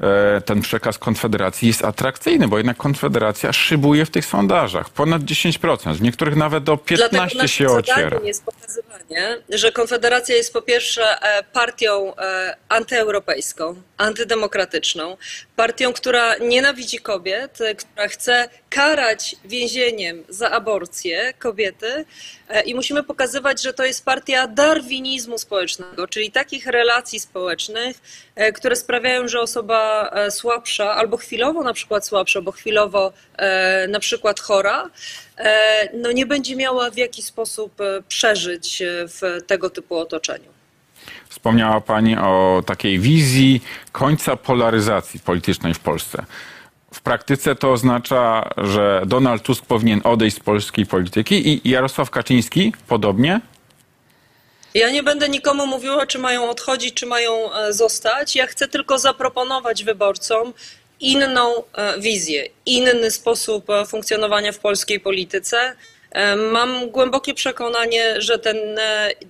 e, 0.00 0.40
ten 0.40 0.60
przekaz 0.60 0.98
Konfederacji 0.98 1.68
jest 1.68 1.84
atrakcyjny, 1.84 2.48
bo 2.48 2.56
jednak 2.58 2.76
Konfederacja 2.76 3.52
szybuje 3.52 4.06
w 4.06 4.10
tych 4.10 4.24
sondażach. 4.26 4.90
Ponad 4.90 5.22
10%, 5.22 5.96
w 5.96 6.02
niektórych 6.02 6.36
nawet 6.36 6.64
do 6.64 6.76
15% 6.76 7.10
Dlatego 7.10 7.46
się 7.46 7.66
ociera. 7.70 8.20
jest 8.24 8.44
pokazywanie, 8.44 9.36
że 9.48 9.72
Konfederacja 9.72 10.34
jest 10.36 10.52
po 10.52 10.62
pierwsze 10.62 11.22
e, 11.22 11.42
partią 11.42 12.12
antyeuropejską, 12.68 13.74
antydemokratyczną, 13.96 15.16
partią, 15.56 15.92
która 15.92 16.36
nienawidzi 16.38 16.98
kobiet, 16.98 17.58
która 17.78 18.08
chce 18.08 18.48
karać 18.70 19.36
więzieniem 19.44 20.22
za 20.28 20.50
aborcję 20.50 21.34
kobiety 21.38 22.04
i 22.64 22.74
musimy 22.74 23.02
pokazywać, 23.02 23.62
że 23.62 23.72
to 23.72 23.84
jest 23.84 24.04
partia 24.04 24.46
darwinizmu 24.46 25.38
społecznego, 25.38 26.08
czyli 26.08 26.32
takich 26.32 26.66
relacji 26.66 27.20
społecznych, 27.20 27.96
e, 28.34 28.52
które 28.52 28.76
sprawiają, 28.76 29.28
że 29.28 29.40
osoba 29.40 30.10
e, 30.12 30.30
słabsza 30.30 30.94
albo 30.94 31.16
chwilowo 31.16 31.62
na 31.62 31.72
przykład 31.72 32.06
słabsza, 32.06 32.40
bo 32.42 32.52
chwilowo 32.52 33.12
e, 33.36 33.88
na 33.88 34.00
przykład 34.00 34.40
chora, 34.40 34.90
e, 35.38 35.88
no 35.96 36.12
nie 36.12 36.26
będzie 36.26 36.56
miała 36.56 36.90
w 36.90 36.96
jaki 36.96 37.22
sposób 37.22 37.80
e, 37.80 38.02
przeżyć 38.08 38.82
e, 38.82 38.86
w 39.08 39.46
tego 39.46 39.70
typu 39.70 39.96
otoczeniu. 39.96 40.50
Wspomniała 41.28 41.80
Pani 41.80 42.16
o 42.16 42.62
takiej 42.66 42.98
wizji 42.98 43.62
końca 43.92 44.36
polaryzacji 44.36 45.20
politycznej 45.20 45.74
w 45.74 45.78
Polsce. 45.78 46.24
W 46.94 47.00
praktyce 47.00 47.56
to 47.56 47.72
oznacza, 47.72 48.50
że 48.56 49.02
Donald 49.06 49.42
Tusk 49.42 49.66
powinien 49.66 50.00
odejść 50.04 50.36
z 50.36 50.40
polskiej 50.40 50.86
polityki 50.86 51.48
i 51.48 51.70
Jarosław 51.70 52.10
Kaczyński 52.10 52.72
podobnie? 52.88 53.40
Ja 54.74 54.90
nie 54.90 55.02
będę 55.02 55.28
nikomu 55.28 55.66
mówiła, 55.66 56.06
czy 56.06 56.18
mają 56.18 56.50
odchodzić, 56.50 56.94
czy 56.94 57.06
mają 57.06 57.54
e, 57.54 57.72
zostać. 57.72 58.36
Ja 58.36 58.46
chcę 58.46 58.68
tylko 58.68 58.98
zaproponować 58.98 59.84
wyborcom 59.84 60.52
inną 61.00 61.54
e, 61.72 62.00
wizję, 62.00 62.48
inny 62.66 63.10
sposób 63.10 63.70
e, 63.70 63.86
funkcjonowania 63.86 64.52
w 64.52 64.58
polskiej 64.58 65.00
polityce. 65.00 65.76
Mam 66.52 66.90
głębokie 66.90 67.34
przekonanie, 67.34 68.20
że 68.20 68.38
ten, 68.38 68.56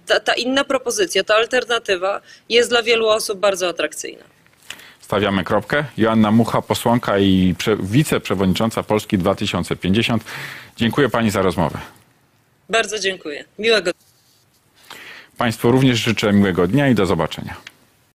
ta, 0.07 0.21
ta 0.21 0.35
inna 0.35 0.65
propozycja, 0.65 1.25
ta 1.25 1.35
alternatywa 1.35 2.21
jest 2.49 2.71
dla 2.71 2.83
wielu 2.83 3.09
osób 3.09 3.39
bardzo 3.39 3.69
atrakcyjna. 3.69 4.25
Stawiamy 5.11 5.45
kropkę. 5.45 5.85
Joanna 5.97 6.31
Mucha, 6.31 6.63
posłanka 6.63 7.19
i 7.19 7.55
prze- 7.59 7.77
wiceprzewodnicząca 7.77 8.83
Polski 8.83 9.19
2050. 9.19 10.25
Dziękuję 10.77 11.09
Pani 11.09 11.31
za 11.31 11.43
rozmowę. 11.43 11.79
Bardzo 12.69 12.99
dziękuję. 12.99 13.45
Miłego 13.59 13.91
Państwu 15.39 15.73
również 15.73 15.99
życzę 15.99 16.33
miłego 16.33 16.67
dnia 16.67 16.89
i 16.89 16.95
do 16.95 17.07
zobaczenia. 17.07 17.57